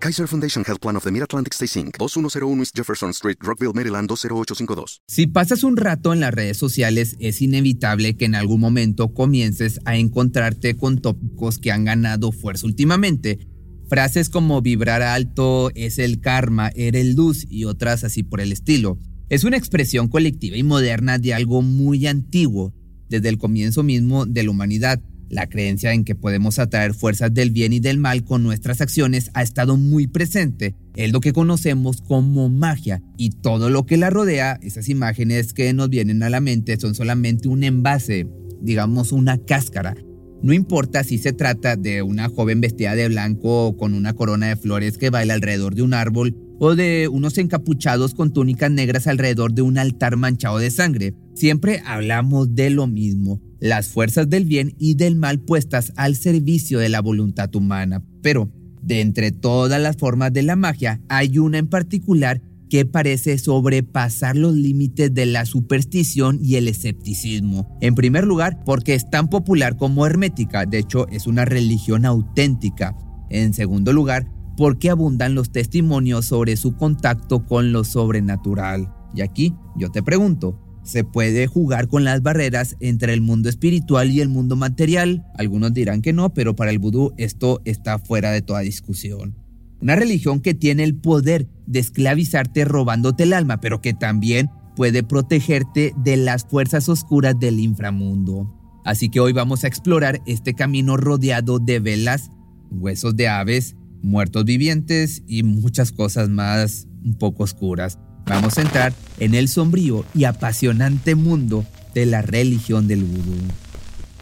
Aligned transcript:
Kaiser 0.00 0.28
Foundation 0.28 0.64
Health 0.64 0.80
Plan 0.80 0.96
of 0.96 1.02
the 1.02 1.10
Mid-Atlantic 1.10 1.52
Stay 1.54 1.66
Inc., 1.82 1.96
2101 1.98 2.60
East 2.60 2.76
Jefferson 2.76 3.10
Street, 3.10 3.36
Rockville, 3.40 3.72
Maryland 3.74 4.08
20852. 4.08 5.02
Si 5.08 5.26
pasas 5.26 5.64
un 5.64 5.76
rato 5.76 6.12
en 6.12 6.20
las 6.20 6.32
redes 6.32 6.56
sociales, 6.56 7.16
es 7.18 7.42
inevitable 7.42 8.16
que 8.16 8.26
en 8.26 8.36
algún 8.36 8.60
momento 8.60 9.12
comiences 9.12 9.80
a 9.84 9.96
encontrarte 9.96 10.76
con 10.76 10.98
tópicos 10.98 11.58
que 11.58 11.72
han 11.72 11.84
ganado 11.84 12.30
fuerza 12.30 12.66
últimamente. 12.66 13.40
Frases 13.88 14.28
como 14.28 14.62
vibrar 14.62 15.02
alto 15.02 15.70
es 15.74 15.98
el 15.98 16.20
karma, 16.20 16.70
era 16.76 16.98
el 17.00 17.14
luz 17.14 17.44
y 17.48 17.64
otras 17.64 18.04
así 18.04 18.22
por 18.22 18.40
el 18.40 18.52
estilo. 18.52 18.98
Es 19.28 19.42
una 19.42 19.56
expresión 19.56 20.08
colectiva 20.08 20.56
y 20.56 20.62
moderna 20.62 21.18
de 21.18 21.34
algo 21.34 21.60
muy 21.62 22.06
antiguo, 22.06 22.72
desde 23.08 23.30
el 23.30 23.38
comienzo 23.38 23.82
mismo 23.82 24.26
de 24.26 24.44
la 24.44 24.50
humanidad. 24.50 25.02
La 25.30 25.46
creencia 25.46 25.92
en 25.92 26.04
que 26.04 26.14
podemos 26.14 26.58
atraer 26.58 26.94
fuerzas 26.94 27.34
del 27.34 27.50
bien 27.50 27.72
y 27.74 27.80
del 27.80 27.98
mal 27.98 28.24
con 28.24 28.42
nuestras 28.42 28.80
acciones 28.80 29.30
ha 29.34 29.42
estado 29.42 29.76
muy 29.76 30.06
presente. 30.06 30.74
Es 30.96 31.12
lo 31.12 31.20
que 31.20 31.34
conocemos 31.34 32.00
como 32.00 32.48
magia 32.48 33.02
y 33.18 33.30
todo 33.30 33.68
lo 33.68 33.84
que 33.84 33.98
la 33.98 34.08
rodea, 34.08 34.58
esas 34.62 34.88
imágenes 34.88 35.52
que 35.52 35.72
nos 35.74 35.90
vienen 35.90 36.22
a 36.22 36.30
la 36.30 36.40
mente 36.40 36.80
son 36.80 36.94
solamente 36.94 37.48
un 37.48 37.62
envase, 37.62 38.26
digamos 38.62 39.12
una 39.12 39.36
cáscara. 39.36 39.94
No 40.42 40.52
importa 40.54 41.04
si 41.04 41.18
se 41.18 41.32
trata 41.32 41.76
de 41.76 42.00
una 42.00 42.28
joven 42.28 42.60
vestida 42.60 42.94
de 42.94 43.08
blanco 43.08 43.76
con 43.76 43.92
una 43.92 44.14
corona 44.14 44.48
de 44.48 44.56
flores 44.56 44.96
que 44.96 45.10
baila 45.10 45.34
alrededor 45.34 45.74
de 45.74 45.82
un 45.82 45.92
árbol 45.92 46.36
o 46.58 46.74
de 46.74 47.08
unos 47.08 47.36
encapuchados 47.38 48.14
con 48.14 48.32
túnicas 48.32 48.70
negras 48.70 49.06
alrededor 49.06 49.52
de 49.52 49.62
un 49.62 49.78
altar 49.78 50.16
manchado 50.16 50.58
de 50.58 50.70
sangre. 50.70 51.14
Siempre 51.34 51.82
hablamos 51.84 52.54
de 52.54 52.70
lo 52.70 52.86
mismo 52.86 53.40
las 53.60 53.88
fuerzas 53.88 54.28
del 54.28 54.44
bien 54.44 54.74
y 54.78 54.94
del 54.94 55.16
mal 55.16 55.40
puestas 55.40 55.92
al 55.96 56.16
servicio 56.16 56.78
de 56.78 56.88
la 56.88 57.00
voluntad 57.00 57.54
humana. 57.54 58.02
Pero, 58.22 58.50
de 58.82 59.00
entre 59.00 59.32
todas 59.32 59.80
las 59.80 59.96
formas 59.96 60.32
de 60.32 60.42
la 60.42 60.56
magia, 60.56 61.00
hay 61.08 61.38
una 61.38 61.58
en 61.58 61.68
particular 61.68 62.40
que 62.68 62.84
parece 62.84 63.38
sobrepasar 63.38 64.36
los 64.36 64.54
límites 64.54 65.12
de 65.14 65.26
la 65.26 65.46
superstición 65.46 66.38
y 66.42 66.56
el 66.56 66.68
escepticismo. 66.68 67.76
En 67.80 67.94
primer 67.94 68.24
lugar, 68.24 68.62
porque 68.64 68.94
es 68.94 69.08
tan 69.10 69.28
popular 69.28 69.76
como 69.76 70.06
hermética, 70.06 70.66
de 70.66 70.78
hecho 70.78 71.08
es 71.08 71.26
una 71.26 71.44
religión 71.44 72.04
auténtica. 72.04 72.96
En 73.30 73.54
segundo 73.54 73.92
lugar, 73.92 74.30
porque 74.56 74.90
abundan 74.90 75.34
los 75.34 75.50
testimonios 75.50 76.26
sobre 76.26 76.56
su 76.56 76.76
contacto 76.76 77.46
con 77.46 77.72
lo 77.72 77.84
sobrenatural. 77.84 78.92
Y 79.14 79.22
aquí 79.22 79.54
yo 79.76 79.90
te 79.90 80.02
pregunto, 80.02 80.60
se 80.88 81.04
puede 81.04 81.46
jugar 81.46 81.86
con 81.86 82.02
las 82.02 82.22
barreras 82.22 82.76
entre 82.80 83.12
el 83.12 83.20
mundo 83.20 83.50
espiritual 83.50 84.10
y 84.10 84.22
el 84.22 84.30
mundo 84.30 84.56
material. 84.56 85.26
Algunos 85.36 85.74
dirán 85.74 86.00
que 86.00 86.14
no, 86.14 86.32
pero 86.32 86.56
para 86.56 86.70
el 86.70 86.78
vudú 86.78 87.12
esto 87.18 87.60
está 87.66 87.98
fuera 87.98 88.30
de 88.30 88.40
toda 88.40 88.60
discusión. 88.60 89.36
Una 89.82 89.96
religión 89.96 90.40
que 90.40 90.54
tiene 90.54 90.84
el 90.84 90.96
poder 90.96 91.46
de 91.66 91.78
esclavizarte 91.78 92.64
robándote 92.64 93.24
el 93.24 93.34
alma, 93.34 93.60
pero 93.60 93.82
que 93.82 93.92
también 93.92 94.48
puede 94.76 95.02
protegerte 95.02 95.92
de 96.02 96.16
las 96.16 96.44
fuerzas 96.44 96.88
oscuras 96.88 97.38
del 97.38 97.60
inframundo. 97.60 98.54
Así 98.84 99.10
que 99.10 99.20
hoy 99.20 99.34
vamos 99.34 99.64
a 99.64 99.68
explorar 99.68 100.22
este 100.26 100.54
camino 100.54 100.96
rodeado 100.96 101.58
de 101.58 101.80
velas, 101.80 102.30
huesos 102.70 103.14
de 103.14 103.28
aves, 103.28 103.76
muertos 104.02 104.46
vivientes 104.46 105.22
y 105.26 105.42
muchas 105.42 105.92
cosas 105.92 106.30
más 106.30 106.88
un 107.04 107.18
poco 107.18 107.42
oscuras. 107.42 107.98
Vamos 108.28 108.58
a 108.58 108.62
entrar 108.62 108.92
en 109.18 109.34
el 109.34 109.48
sombrío 109.48 110.04
y 110.14 110.24
apasionante 110.24 111.14
mundo 111.14 111.64
de 111.94 112.04
la 112.04 112.20
religión 112.20 112.86
del 112.86 113.04
vudú. 113.04 113.36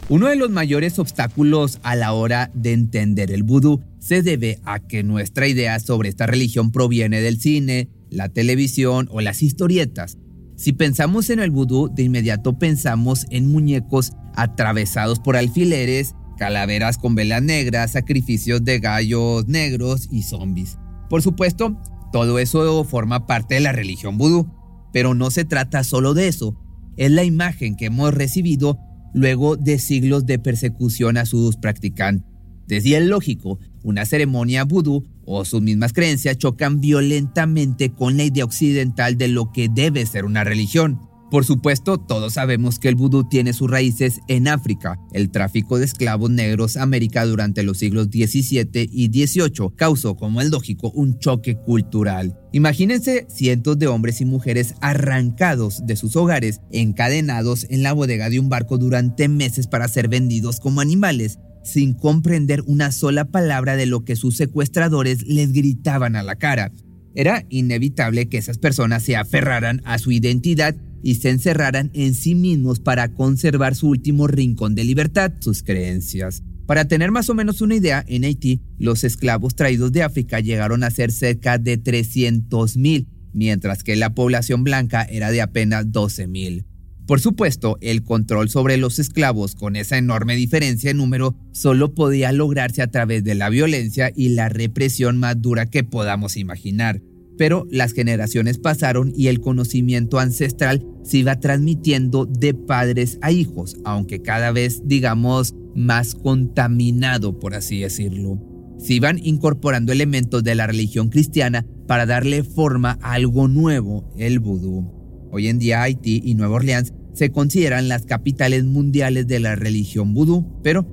Uno 0.09 0.29
de 0.29 0.37
los 0.37 0.51
mayores 0.51 1.01
obstáculos 1.01 1.81
a 1.83 1.97
la 1.97 2.13
hora 2.13 2.51
de 2.55 2.73
entender 2.73 3.33
el 3.33 3.43
vudú 3.43 3.83
se 3.99 4.23
debe 4.23 4.61
a 4.65 4.79
que 4.79 5.03
nuestra 5.03 5.49
idea 5.49 5.81
sobre 5.81 6.09
esta 6.09 6.27
religión 6.27 6.71
proviene 6.71 7.21
del 7.21 7.41
cine, 7.41 7.89
la 8.09 8.29
televisión 8.29 9.09
o 9.11 9.21
las 9.21 9.43
historietas. 9.43 10.19
Si 10.55 10.73
pensamos 10.73 11.29
en 11.29 11.41
el 11.41 11.51
vudú, 11.51 11.91
de 11.93 12.05
inmediato 12.05 12.57
pensamos 12.57 13.27
en 13.31 13.51
muñecos 13.51 14.13
atravesados 14.37 15.19
por 15.19 15.37
alfileres, 15.37 16.15
calaveras 16.39 16.99
con 16.99 17.17
velas 17.17 17.43
negras, 17.43 17.93
sacrificios 17.93 18.65
de 18.65 18.79
gallos 18.79 19.49
negros 19.49 20.09
y 20.13 20.23
zombies. 20.23 20.79
Por 21.09 21.23
supuesto, 21.23 21.77
todo 22.13 22.39
eso 22.39 22.85
forma 22.85 23.27
parte 23.27 23.57
de 23.57 23.61
la 23.61 23.73
religión 23.73 24.19
vudú, 24.19 24.51
pero 24.93 25.15
no 25.15 25.31
se 25.31 25.45
trata 25.45 25.85
solo 25.85 26.15
de 26.15 26.29
eso, 26.29 26.57
es 26.97 27.11
la 27.11 27.25
imagen 27.25 27.77
que 27.77 27.87
hemos 27.87 28.15
recibido 28.15 28.79
luego 29.13 29.57
de 29.57 29.79
siglos 29.79 30.27
de 30.27 30.39
persecución 30.39 31.17
a 31.17 31.27
sus 31.27 31.57
practicantes. 31.57 32.27
Decía 32.67 32.99
el 32.99 33.09
lógico, 33.09 33.59
una 33.83 34.05
ceremonia 34.05 34.65
vudú 34.65 35.05
o 35.25 35.45
sus 35.45 35.63
mismas 35.63 35.93
creencias 35.93 36.39
chocan 36.39 36.81
violentamente 36.81 37.91
con 37.91 38.17
la 38.17 38.25
idea 38.25 38.45
occidental 38.45 39.17
de 39.17 39.29
lo 39.29 39.53
que 39.53 39.69
debe 39.69 40.05
ser 40.07 40.25
una 40.25 40.45
religión. 40.45 41.01
Por 41.31 41.45
supuesto, 41.45 41.99
todos 41.99 42.35
sabemos 42.35 42.79
que 42.79 42.89
el 42.89 42.95
vudú 42.95 43.29
tiene 43.29 43.53
sus 43.53 43.69
raíces 43.69 44.21
en 44.29 44.47
África. 44.47 45.01
El 45.13 45.31
tráfico 45.31 45.77
de 45.77 45.85
esclavos 45.85 46.31
negros 46.31 46.77
a 46.77 46.85
América 46.85 47.27
durante 47.27 47.65
los 47.65 47.79
siglos 47.79 48.07
XVII 48.13 48.89
y 48.93 49.07
XVIII 49.09 49.73
causó, 49.75 50.15
como 50.15 50.41
es 50.41 50.51
lógico, 50.51 50.93
un 50.93 51.19
choque 51.19 51.57
cultural. 51.57 52.39
Imagínense 52.53 53.27
cientos 53.29 53.77
de 53.77 53.89
hombres 53.89 54.21
y 54.21 54.25
mujeres 54.25 54.75
arrancados 54.81 55.85
de 55.85 55.97
sus 55.97 56.15
hogares, 56.15 56.61
encadenados 56.71 57.67
en 57.71 57.83
la 57.83 57.93
bodega 57.93 58.31
de 58.31 58.39
un 58.39 58.49
barco 58.49 58.79
durante 58.79 59.29
meses 59.29 59.67
para 59.67 59.89
ser 59.89 60.09
vendidos 60.09 60.61
como 60.61 60.81
animales, 60.81 61.41
sin 61.65 61.95
comprender 61.95 62.63
una 62.69 62.93
sola 62.93 63.25
palabra 63.25 63.75
de 63.75 63.87
lo 63.87 64.05
que 64.05 64.15
sus 64.15 64.37
secuestradores 64.37 65.27
les 65.27 65.53
gritaban 65.53 66.15
a 66.15 66.23
la 66.23 66.37
cara. 66.37 66.71
Era 67.17 67.45
inevitable 67.49 68.29
que 68.29 68.37
esas 68.37 68.59
personas 68.59 69.03
se 69.03 69.17
aferraran 69.17 69.81
a 69.85 69.99
su 69.99 70.13
identidad 70.13 70.77
y 71.03 71.17
se 71.17 71.31
encerraran 71.31 71.91
en 71.95 72.15
sí 72.15 72.35
mismos 72.35 72.81
para 72.81 73.13
conservar 73.13 73.75
su 73.75 73.89
último 73.89 74.27
rincón 74.27 74.75
de 74.75 74.85
libertad, 74.85 75.33
sus 75.41 75.63
creencias. 75.63 76.43
Para 76.67 76.87
tener 76.87 77.13
más 77.13 77.31
o 77.31 77.35
menos 77.35 77.61
una 77.61 77.77
idea, 77.77 78.05
en 78.09 78.25
Haití 78.25 78.61
los 78.79 79.05
esclavos 79.05 79.55
traídos 79.55 79.93
de 79.93 80.03
África 80.03 80.41
llegaron 80.41 80.83
a 80.83 80.91
ser 80.91 81.13
cerca 81.13 81.59
de 81.59 81.81
300.000, 81.81 83.07
mientras 83.33 83.85
que 83.85 83.95
la 83.95 84.15
población 84.15 84.65
blanca 84.65 85.03
era 85.05 85.31
de 85.31 85.43
apenas 85.43 85.87
12.000. 85.87 86.65
Por 87.07 87.21
supuesto, 87.21 87.79
el 87.81 88.03
control 88.03 88.49
sobre 88.49 88.79
los 88.79 88.99
esclavos 88.99 89.55
con 89.55 89.77
esa 89.77 89.97
enorme 89.97 90.35
diferencia 90.35 90.91
en 90.91 90.97
número 90.97 91.37
solo 91.53 91.95
podía 91.95 92.33
lograrse 92.33 92.83
a 92.83 92.91
través 92.91 93.23
de 93.23 93.37
la 93.37 93.49
violencia 93.49 94.11
y 94.17 94.31
la 94.31 94.49
represión 94.49 95.17
más 95.19 95.41
dura 95.41 95.67
que 95.67 95.85
podamos 95.85 96.37
imaginar 96.37 97.01
pero 97.37 97.67
las 97.71 97.93
generaciones 97.93 98.59
pasaron 98.59 99.13
y 99.17 99.29
el 99.29 99.41
conocimiento 99.41 100.19
ancestral 100.19 100.87
se 101.03 101.19
iba 101.19 101.39
transmitiendo 101.39 102.27
de 102.27 102.55
padres 102.55 103.19
a 103.23 103.33
hijos, 103.33 103.77
aunque 103.85 104.23
cada 104.23 104.51
vez, 104.53 104.83
digamos, 104.85 105.55
más 105.75 106.15
contaminado, 106.15 107.39
por 107.39 107.55
así 107.55 107.81
decirlo. 107.81 108.41
Se 108.79 108.95
iban 108.95 109.19
incorporando 109.23 109.93
elementos 109.93 110.43
de 110.45 110.55
la 110.55 110.67
religión 110.67 111.09
cristiana 111.09 111.67
para 111.87 112.07
darle 112.07 112.43
forma 112.43 112.99
a 113.01 113.13
algo 113.13 113.49
nuevo, 113.49 114.13
el 114.19 114.41
vudú. 114.41 114.93
Hoy 115.31 115.49
en 115.49 115.59
día 115.59 115.83
Haití 115.83 116.21
y 116.25 116.35
Nueva 116.35 116.57
Orleans 116.57 116.93
se 117.13 117.31
consideran 117.31 117.89
las 117.89 118.05
capitales 118.05 118.65
mundiales 118.65 119.27
de 119.27 119.41
la 119.41 119.57
religión 119.57 120.13
vudú, 120.13 120.61
pero 120.63 120.87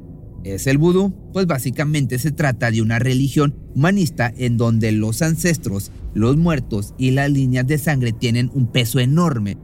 ¿es 0.44 0.68
el 0.68 0.78
vudú? 0.78 1.14
Pues 1.34 1.48
básicamente 1.48 2.18
se 2.20 2.32
trata 2.32 2.72
de 2.72 2.82
una 2.82 3.00
religión 3.00 3.56
humanista 3.76 4.34
en 4.38 4.58
donde 4.58 4.92
los 4.92 5.22
ancestros 5.22 5.92
los 6.14 6.38
muertos 6.38 6.94
y 6.98 7.12
las 7.12 7.30
líneas 7.32 7.68
de 7.68 7.78
sangre 7.78 8.12
tienen 8.12 8.52
un 8.54 8.68
peso 8.68 9.00
enorme. 9.00 9.58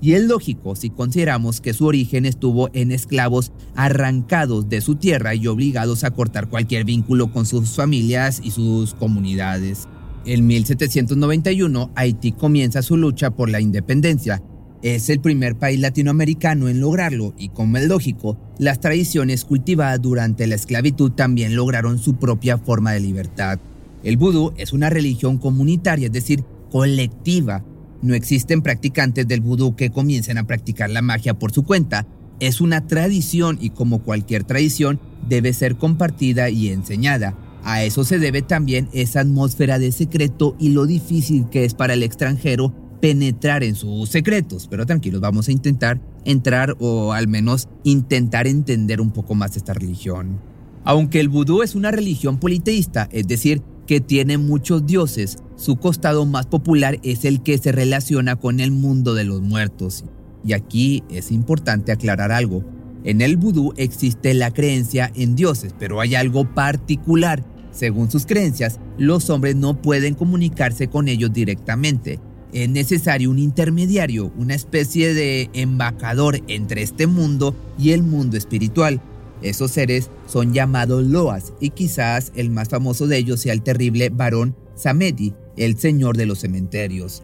Y 0.00 0.12
es 0.12 0.22
lógico 0.24 0.76
si 0.76 0.90
consideramos 0.90 1.60
que 1.60 1.72
su 1.72 1.86
origen 1.86 2.26
estuvo 2.26 2.68
en 2.74 2.92
esclavos 2.92 3.52
arrancados 3.74 4.68
de 4.68 4.80
su 4.80 4.96
tierra 4.96 5.34
y 5.34 5.46
obligados 5.46 6.04
a 6.04 6.10
cortar 6.10 6.48
cualquier 6.48 6.84
vínculo 6.84 7.32
con 7.32 7.46
sus 7.46 7.70
familias 7.70 8.40
y 8.44 8.50
sus 8.50 8.94
comunidades. 8.94 9.88
En 10.26 10.46
1791, 10.46 11.92
Haití 11.94 12.32
comienza 12.32 12.82
su 12.82 12.96
lucha 12.96 13.30
por 13.30 13.48
la 13.48 13.60
independencia. 13.60 14.42
Es 14.82 15.08
el 15.08 15.20
primer 15.20 15.56
país 15.56 15.80
latinoamericano 15.80 16.68
en 16.68 16.80
lograrlo 16.80 17.34
y 17.38 17.48
como 17.48 17.78
es 17.78 17.88
lógico, 17.88 18.36
las 18.58 18.80
tradiciones 18.80 19.44
cultivadas 19.44 20.02
durante 20.02 20.46
la 20.46 20.56
esclavitud 20.56 21.12
también 21.12 21.56
lograron 21.56 21.98
su 21.98 22.16
propia 22.16 22.58
forma 22.58 22.92
de 22.92 23.00
libertad. 23.00 23.58
El 24.06 24.18
vudú 24.18 24.52
es 24.56 24.72
una 24.72 24.88
religión 24.88 25.36
comunitaria, 25.36 26.06
es 26.06 26.12
decir, 26.12 26.44
colectiva. 26.70 27.64
No 28.02 28.14
existen 28.14 28.62
practicantes 28.62 29.26
del 29.26 29.40
vudú 29.40 29.74
que 29.74 29.90
comiencen 29.90 30.38
a 30.38 30.46
practicar 30.46 30.90
la 30.90 31.02
magia 31.02 31.34
por 31.34 31.50
su 31.50 31.64
cuenta. 31.64 32.06
Es 32.38 32.60
una 32.60 32.86
tradición 32.86 33.58
y 33.60 33.70
como 33.70 34.04
cualquier 34.04 34.44
tradición 34.44 35.00
debe 35.28 35.52
ser 35.52 35.74
compartida 35.74 36.50
y 36.50 36.68
enseñada. 36.68 37.36
A 37.64 37.82
eso 37.82 38.04
se 38.04 38.20
debe 38.20 38.42
también 38.42 38.88
esa 38.92 39.22
atmósfera 39.22 39.80
de 39.80 39.90
secreto 39.90 40.54
y 40.60 40.68
lo 40.68 40.86
difícil 40.86 41.48
que 41.50 41.64
es 41.64 41.74
para 41.74 41.94
el 41.94 42.04
extranjero 42.04 42.72
penetrar 43.00 43.64
en 43.64 43.74
sus 43.74 44.08
secretos. 44.08 44.68
Pero 44.70 44.86
tranquilos, 44.86 45.20
vamos 45.20 45.48
a 45.48 45.52
intentar 45.52 46.00
entrar 46.24 46.76
o 46.78 47.12
al 47.12 47.26
menos 47.26 47.66
intentar 47.82 48.46
entender 48.46 49.00
un 49.00 49.10
poco 49.10 49.34
más 49.34 49.56
esta 49.56 49.74
religión. 49.74 50.38
Aunque 50.84 51.18
el 51.18 51.28
vudú 51.28 51.62
es 51.62 51.74
una 51.74 51.90
religión 51.90 52.38
politeísta, 52.38 53.08
es 53.10 53.26
decir, 53.26 53.62
que 53.86 54.00
tiene 54.00 54.36
muchos 54.36 54.86
dioses, 54.86 55.38
su 55.56 55.76
costado 55.76 56.26
más 56.26 56.46
popular 56.46 56.98
es 57.02 57.24
el 57.24 57.42
que 57.42 57.56
se 57.58 57.72
relaciona 57.72 58.36
con 58.36 58.60
el 58.60 58.72
mundo 58.72 59.14
de 59.14 59.24
los 59.24 59.40
muertos. 59.40 60.04
Y 60.44 60.52
aquí 60.52 61.02
es 61.08 61.32
importante 61.32 61.92
aclarar 61.92 62.32
algo. 62.32 62.64
En 63.04 63.20
el 63.20 63.36
vudú 63.36 63.72
existe 63.76 64.34
la 64.34 64.50
creencia 64.50 65.10
en 65.14 65.36
dioses, 65.36 65.74
pero 65.78 66.00
hay 66.00 66.14
algo 66.14 66.52
particular. 66.54 67.44
Según 67.70 68.10
sus 68.10 68.26
creencias, 68.26 68.80
los 68.98 69.30
hombres 69.30 69.54
no 69.54 69.80
pueden 69.80 70.14
comunicarse 70.14 70.88
con 70.88 71.08
ellos 71.08 71.32
directamente. 71.32 72.18
Es 72.52 72.68
necesario 72.68 73.30
un 73.30 73.38
intermediario, 73.38 74.32
una 74.36 74.54
especie 74.54 75.14
de 75.14 75.50
embajador 75.52 76.40
entre 76.48 76.82
este 76.82 77.06
mundo 77.06 77.54
y 77.78 77.90
el 77.90 78.02
mundo 78.02 78.36
espiritual. 78.36 79.00
Esos 79.42 79.70
seres 79.70 80.10
son 80.26 80.52
llamados 80.52 81.04
Loas 81.04 81.52
y 81.60 81.70
quizás 81.70 82.32
el 82.34 82.50
más 82.50 82.68
famoso 82.68 83.06
de 83.06 83.18
ellos 83.18 83.40
sea 83.40 83.52
el 83.52 83.62
terrible 83.62 84.08
varón 84.08 84.56
Samedi, 84.74 85.34
el 85.56 85.78
señor 85.78 86.16
de 86.16 86.26
los 86.26 86.40
cementerios. 86.40 87.22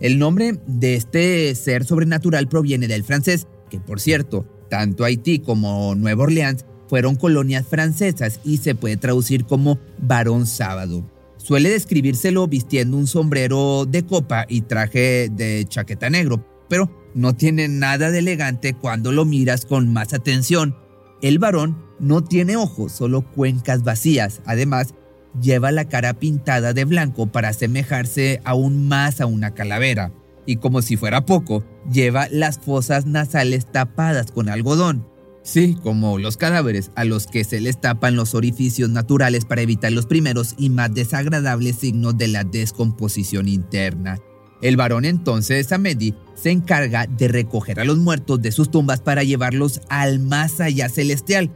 El 0.00 0.18
nombre 0.18 0.58
de 0.66 0.94
este 0.94 1.54
ser 1.54 1.84
sobrenatural 1.84 2.48
proviene 2.48 2.88
del 2.88 3.04
francés, 3.04 3.46
que 3.70 3.80
por 3.80 4.00
cierto, 4.00 4.44
tanto 4.68 5.04
Haití 5.04 5.38
como 5.38 5.94
Nueva 5.94 6.24
Orleans 6.24 6.64
fueron 6.88 7.16
colonias 7.16 7.66
francesas 7.66 8.40
y 8.44 8.58
se 8.58 8.74
puede 8.74 8.96
traducir 8.96 9.44
como 9.44 9.78
varón 9.98 10.46
sábado. 10.46 11.04
Suele 11.36 11.70
describírselo 11.70 12.46
vistiendo 12.48 12.96
un 12.96 13.06
sombrero 13.06 13.86
de 13.86 14.04
copa 14.04 14.46
y 14.48 14.62
traje 14.62 15.28
de 15.30 15.64
chaqueta 15.68 16.10
negro, 16.10 16.44
pero 16.68 16.90
no 17.14 17.34
tiene 17.34 17.68
nada 17.68 18.10
de 18.10 18.18
elegante 18.18 18.74
cuando 18.74 19.12
lo 19.12 19.24
miras 19.24 19.64
con 19.64 19.92
más 19.92 20.12
atención. 20.12 20.76
El 21.22 21.38
varón 21.38 21.76
no 21.98 22.22
tiene 22.22 22.56
ojos, 22.56 22.92
solo 22.92 23.22
cuencas 23.22 23.82
vacías. 23.82 24.42
Además, 24.44 24.94
lleva 25.40 25.72
la 25.72 25.86
cara 25.86 26.14
pintada 26.14 26.72
de 26.72 26.84
blanco 26.84 27.26
para 27.26 27.48
asemejarse 27.48 28.40
aún 28.44 28.88
más 28.88 29.20
a 29.20 29.26
una 29.26 29.54
calavera. 29.54 30.12
Y 30.44 30.56
como 30.56 30.82
si 30.82 30.96
fuera 30.96 31.26
poco, 31.26 31.64
lleva 31.90 32.28
las 32.30 32.58
fosas 32.58 33.06
nasales 33.06 33.66
tapadas 33.70 34.30
con 34.30 34.48
algodón. 34.48 35.06
Sí, 35.42 35.76
como 35.80 36.18
los 36.18 36.36
cadáveres, 36.36 36.90
a 36.96 37.04
los 37.04 37.26
que 37.26 37.44
se 37.44 37.60
les 37.60 37.80
tapan 37.80 38.16
los 38.16 38.34
orificios 38.34 38.90
naturales 38.90 39.44
para 39.44 39.62
evitar 39.62 39.92
los 39.92 40.06
primeros 40.06 40.54
y 40.58 40.70
más 40.70 40.92
desagradables 40.92 41.76
signos 41.76 42.18
de 42.18 42.28
la 42.28 42.44
descomposición 42.44 43.48
interna. 43.48 44.18
El 44.66 44.76
varón 44.76 45.04
entonces, 45.04 45.70
Amedi, 45.70 46.12
se 46.34 46.50
encarga 46.50 47.06
de 47.06 47.28
recoger 47.28 47.78
a 47.78 47.84
los 47.84 47.98
muertos 47.98 48.42
de 48.42 48.50
sus 48.50 48.68
tumbas 48.68 49.00
para 49.00 49.22
llevarlos 49.22 49.80
al 49.88 50.18
más 50.18 50.60
allá 50.60 50.88
celestial. 50.88 51.50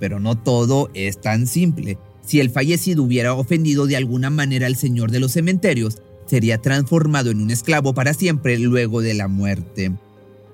Pero 0.00 0.18
no 0.18 0.36
todo 0.36 0.90
es 0.92 1.20
tan 1.20 1.46
simple. 1.46 1.96
Si 2.24 2.40
el 2.40 2.50
fallecido 2.50 3.04
hubiera 3.04 3.34
ofendido 3.34 3.86
de 3.86 3.96
alguna 3.96 4.30
manera 4.30 4.66
al 4.66 4.74
señor 4.74 5.12
de 5.12 5.20
los 5.20 5.30
cementerios, 5.30 6.02
sería 6.26 6.60
transformado 6.60 7.30
en 7.30 7.40
un 7.40 7.52
esclavo 7.52 7.94
para 7.94 8.14
siempre 8.14 8.58
luego 8.58 9.00
de 9.00 9.14
la 9.14 9.28
muerte. 9.28 9.92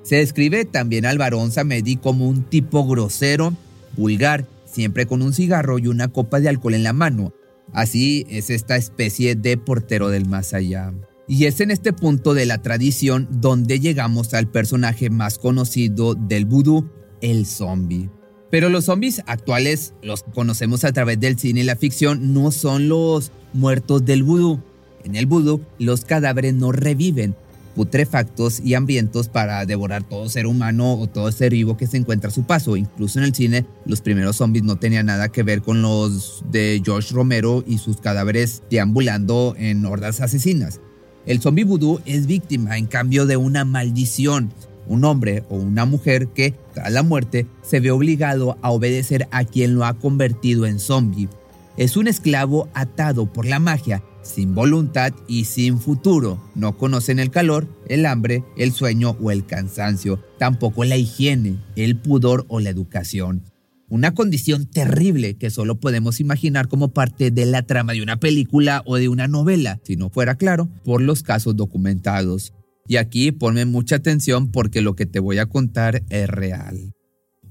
Se 0.03 0.17
describe 0.17 0.67
también 0.67 1.07
al 1.07 1.17
varón 1.17 1.51
Samedi 1.51 1.97
como 1.97 2.29
un 2.29 2.43
tipo 2.43 2.87
grosero, 2.87 3.55
vulgar, 3.97 4.45
siempre 4.71 5.07
con 5.07 5.23
un 5.23 5.33
cigarro 5.33 5.79
y 5.79 5.87
una 5.87 6.09
copa 6.09 6.41
de 6.41 6.51
alcohol 6.51 6.75
en 6.75 6.83
la 6.83 6.93
mano. 6.93 7.33
Así 7.73 8.27
es 8.29 8.51
esta 8.51 8.77
especie 8.77 9.35
de 9.35 9.57
portero 9.57 10.11
del 10.11 10.27
más 10.27 10.53
allá. 10.53 10.93
Y 11.29 11.45
es 11.47 11.61
en 11.61 11.71
este 11.71 11.93
punto 11.93 12.35
de 12.35 12.47
la 12.47 12.63
tradición 12.63 13.29
donde 13.31 13.81
llegamos 13.81 14.35
al 14.35 14.49
personaje 14.49 15.09
más 15.09 15.39
conocido 15.39 16.15
del 16.15 16.45
vudú, 16.45 16.91
el 17.21 17.47
zombie. 17.47 18.11
Pero 18.51 18.69
los 18.69 18.85
zombies 18.85 19.23
actuales, 19.27 19.95
los 20.03 20.25
conocemos 20.25 20.85
a 20.85 20.93
través 20.93 21.19
del 21.19 21.39
cine 21.39 21.61
y 21.61 21.65
la 21.65 21.77
ficción, 21.77 22.35
no 22.35 22.51
son 22.51 22.89
los 22.89 23.31
muertos 23.55 24.05
del 24.05 24.25
vudú. 24.25 24.61
En 25.05 25.17
el 25.17 25.27
vudú, 25.27 25.63
los 25.79 26.05
cadáveres 26.05 26.55
no 26.55 26.71
reviven, 26.71 27.35
putrefactos 27.75 28.61
y 28.61 28.75
hambrientos 28.75 29.29
para 29.29 29.65
devorar 29.65 30.03
todo 30.03 30.29
ser 30.29 30.47
humano 30.47 30.95
o 30.95 31.07
todo 31.07 31.33
ser 31.33 31.53
vivo 31.53 31.77
que 31.77 31.87
se 31.87 31.97
encuentra 31.97 32.29
a 32.29 32.33
su 32.33 32.43
paso. 32.43 32.77
Incluso 32.77 33.19
en 33.19 33.25
el 33.25 33.35
cine, 33.35 33.65
los 33.87 34.01
primeros 34.01 34.37
zombies 34.37 34.65
no 34.65 34.77
tenían 34.77 35.07
nada 35.07 35.31
que 35.31 35.43
ver 35.43 35.63
con 35.63 35.81
los 35.81 36.45
de 36.51 36.83
George 36.85 37.15
Romero 37.15 37.65
y 37.67 37.79
sus 37.79 37.99
cadáveres 37.99 38.63
deambulando 38.71 39.55
en 39.57 39.87
hordas 39.87 40.21
asesinas. 40.21 40.81
El 41.27 41.41
zombie 41.41 41.65
vudú 41.65 42.01
es 42.05 42.27
víctima, 42.27 42.79
en 42.79 42.87
cambio, 42.87 43.27
de 43.27 43.37
una 43.37 43.65
maldición 43.65 44.53
un 44.87 45.05
hombre 45.05 45.45
o 45.49 45.57
una 45.57 45.85
mujer 45.85 46.29
que, 46.29 46.55
tras 46.75 46.93
la 46.93 47.03
muerte, 47.03 47.47
se 47.63 47.81
ve 47.81 47.91
obligado 47.91 48.59
a 48.63 48.71
obedecer 48.71 49.29
a 49.31 49.45
quien 49.45 49.75
lo 49.75 49.85
ha 49.85 49.95
convertido 49.95 50.67
en 50.67 50.79
zombie. 50.79 51.29
Es 51.77 51.97
un 51.97 52.09
esclavo 52.09 52.69
atado 52.75 53.33
por 53.33 53.47
la 53.47 53.59
magia, 53.59 54.03
sin 54.23 54.55
voluntad 54.55 55.13
y 55.27 55.45
sin 55.47 55.79
futuro. 55.79 56.43
No 56.55 56.77
conocen 56.77 57.19
el 57.19 57.31
calor, 57.31 57.67
el 57.89 58.07
hambre, 58.07 58.45
el 58.57 58.73
sueño 58.73 59.17
o 59.23 59.31
el 59.31 59.47
cansancio, 59.47 60.23
tampoco 60.39 60.85
la 60.85 60.97
higiene, 60.97 61.57
el 61.77 61.97
pudor 61.97 62.45
o 62.49 62.61
la 62.61 62.71
educación. 62.71 63.52
Una 63.93 64.15
condición 64.15 64.65
terrible 64.65 65.35
que 65.35 65.51
solo 65.51 65.79
podemos 65.79 66.19
imaginar 66.19 66.67
como 66.67 66.95
parte 66.95 67.31
de 67.31 67.45
la 67.45 67.61
trama 67.61 67.93
de 67.93 68.01
una 68.01 68.19
película 68.19 68.81
o 68.87 68.97
de 68.97 69.11
una 69.11 69.29
novela, 69.29 69.81
si 69.85 69.97
no 69.97 70.09
fuera 70.09 70.37
claro, 70.37 70.71
por 70.83 71.03
los 71.03 71.23
casos 71.23 71.57
documentados. 71.59 72.55
Y 72.89 72.97
aquí 72.97 73.33
ponme 73.33 73.67
mucha 73.67 73.97
atención 73.97 74.51
porque 74.51 74.81
lo 74.81 74.97
que 74.97 75.05
te 75.05 75.21
voy 75.21 75.37
a 75.37 75.45
contar 75.45 76.05
es 76.09 76.27
real. 76.27 76.95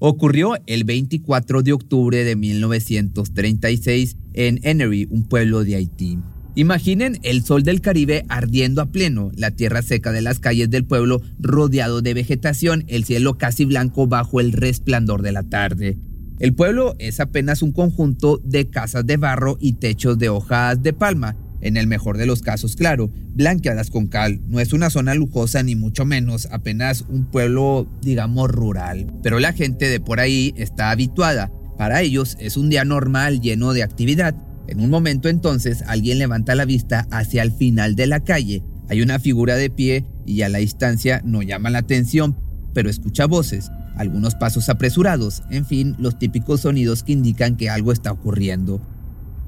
Ocurrió 0.00 0.54
el 0.66 0.82
24 0.82 1.62
de 1.62 1.74
octubre 1.74 2.24
de 2.24 2.34
1936 2.34 4.16
en 4.32 4.58
Emery, 4.64 5.06
un 5.12 5.28
pueblo 5.28 5.62
de 5.62 5.76
Haití. 5.76 6.18
Imaginen 6.56 7.20
el 7.22 7.44
sol 7.44 7.62
del 7.62 7.80
Caribe 7.80 8.24
ardiendo 8.28 8.82
a 8.82 8.86
pleno, 8.86 9.30
la 9.36 9.52
tierra 9.52 9.80
seca 9.80 10.10
de 10.10 10.22
las 10.22 10.40
calles 10.40 10.68
del 10.70 10.86
pueblo 10.86 11.22
rodeado 11.38 12.02
de 12.02 12.14
vegetación, 12.14 12.82
el 12.88 13.04
cielo 13.04 13.38
casi 13.38 13.64
blanco 13.64 14.08
bajo 14.08 14.40
el 14.40 14.50
resplandor 14.50 15.22
de 15.22 15.30
la 15.30 15.44
tarde. 15.44 15.98
El 16.42 16.56
pueblo 16.56 16.96
es 16.98 17.20
apenas 17.20 17.62
un 17.62 17.70
conjunto 17.70 18.40
de 18.42 18.68
casas 18.68 19.06
de 19.06 19.16
barro 19.16 19.58
y 19.60 19.74
techos 19.74 20.18
de 20.18 20.28
hojas 20.28 20.82
de 20.82 20.92
palma, 20.92 21.36
en 21.60 21.76
el 21.76 21.86
mejor 21.86 22.18
de 22.18 22.26
los 22.26 22.42
casos, 22.42 22.74
claro, 22.74 23.12
blanqueadas 23.32 23.90
con 23.90 24.08
cal. 24.08 24.40
No 24.48 24.58
es 24.58 24.72
una 24.72 24.90
zona 24.90 25.14
lujosa 25.14 25.62
ni 25.62 25.76
mucho 25.76 26.04
menos, 26.04 26.48
apenas 26.50 27.02
un 27.08 27.26
pueblo, 27.26 27.86
digamos, 28.02 28.50
rural. 28.50 29.06
Pero 29.22 29.38
la 29.38 29.52
gente 29.52 29.88
de 29.88 30.00
por 30.00 30.18
ahí 30.18 30.52
está 30.56 30.90
habituada. 30.90 31.52
Para 31.78 32.02
ellos 32.02 32.36
es 32.40 32.56
un 32.56 32.70
día 32.70 32.84
normal 32.84 33.40
lleno 33.40 33.72
de 33.72 33.84
actividad. 33.84 34.34
En 34.66 34.80
un 34.80 34.90
momento 34.90 35.28
entonces 35.28 35.84
alguien 35.86 36.18
levanta 36.18 36.56
la 36.56 36.64
vista 36.64 37.06
hacia 37.12 37.44
el 37.44 37.52
final 37.52 37.94
de 37.94 38.08
la 38.08 38.18
calle. 38.18 38.64
Hay 38.88 39.00
una 39.00 39.20
figura 39.20 39.54
de 39.54 39.70
pie 39.70 40.06
y 40.26 40.42
a 40.42 40.48
la 40.48 40.58
distancia 40.58 41.22
no 41.24 41.40
llama 41.42 41.70
la 41.70 41.78
atención, 41.78 42.36
pero 42.74 42.90
escucha 42.90 43.26
voces, 43.26 43.70
algunos 43.96 44.34
pasos 44.34 44.68
apresurados, 44.68 45.42
en 45.50 45.66
fin, 45.66 45.96
los 45.98 46.18
típicos 46.18 46.60
sonidos 46.60 47.02
que 47.02 47.12
indican 47.12 47.56
que 47.56 47.70
algo 47.70 47.92
está 47.92 48.12
ocurriendo. 48.12 48.80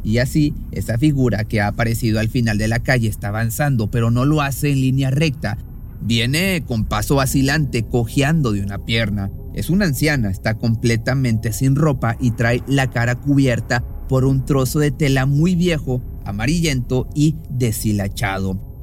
Y 0.03 0.19
así, 0.19 0.55
esa 0.71 0.99
figura 0.99 1.45
que 1.45 1.63
ha 1.63 1.69
aparecido 1.69 2.21
al 2.21 2.29
final 2.29 2.59
de 2.59 2.69
la 2.69 2.81
calle 2.81 3.09
está 3.09 3.29
avanzando, 3.29 3.91
pero 3.91 4.11
no 4.11 4.27
lo 4.27 4.43
hace 4.43 4.71
en 4.71 4.81
línea 4.81 5.11
recta. 5.11 5.57
Viene 6.03 6.63
con 6.67 6.85
paso 6.85 7.17
vacilante, 7.17 7.85
cojeando 7.85 8.53
de 8.53 8.61
una 8.61 8.85
pierna. 8.85 9.31
Es 9.55 9.71
una 9.71 9.87
anciana, 9.87 10.31
está 10.31 10.55
completamente 10.55 11.53
sin 11.53 11.75
ropa 11.75 12.17
y 12.21 12.33
trae 12.33 12.63
la 12.67 12.91
cara 12.91 13.15
cubierta 13.15 13.83
por 14.09 14.27
un 14.27 14.45
trozo 14.45 14.79
de 14.79 14.91
tela 14.91 15.25
muy 15.25 15.55
viejo, 15.55 16.03
amarillento 16.27 17.09
y 17.15 17.37
deshilachado. 17.49 18.74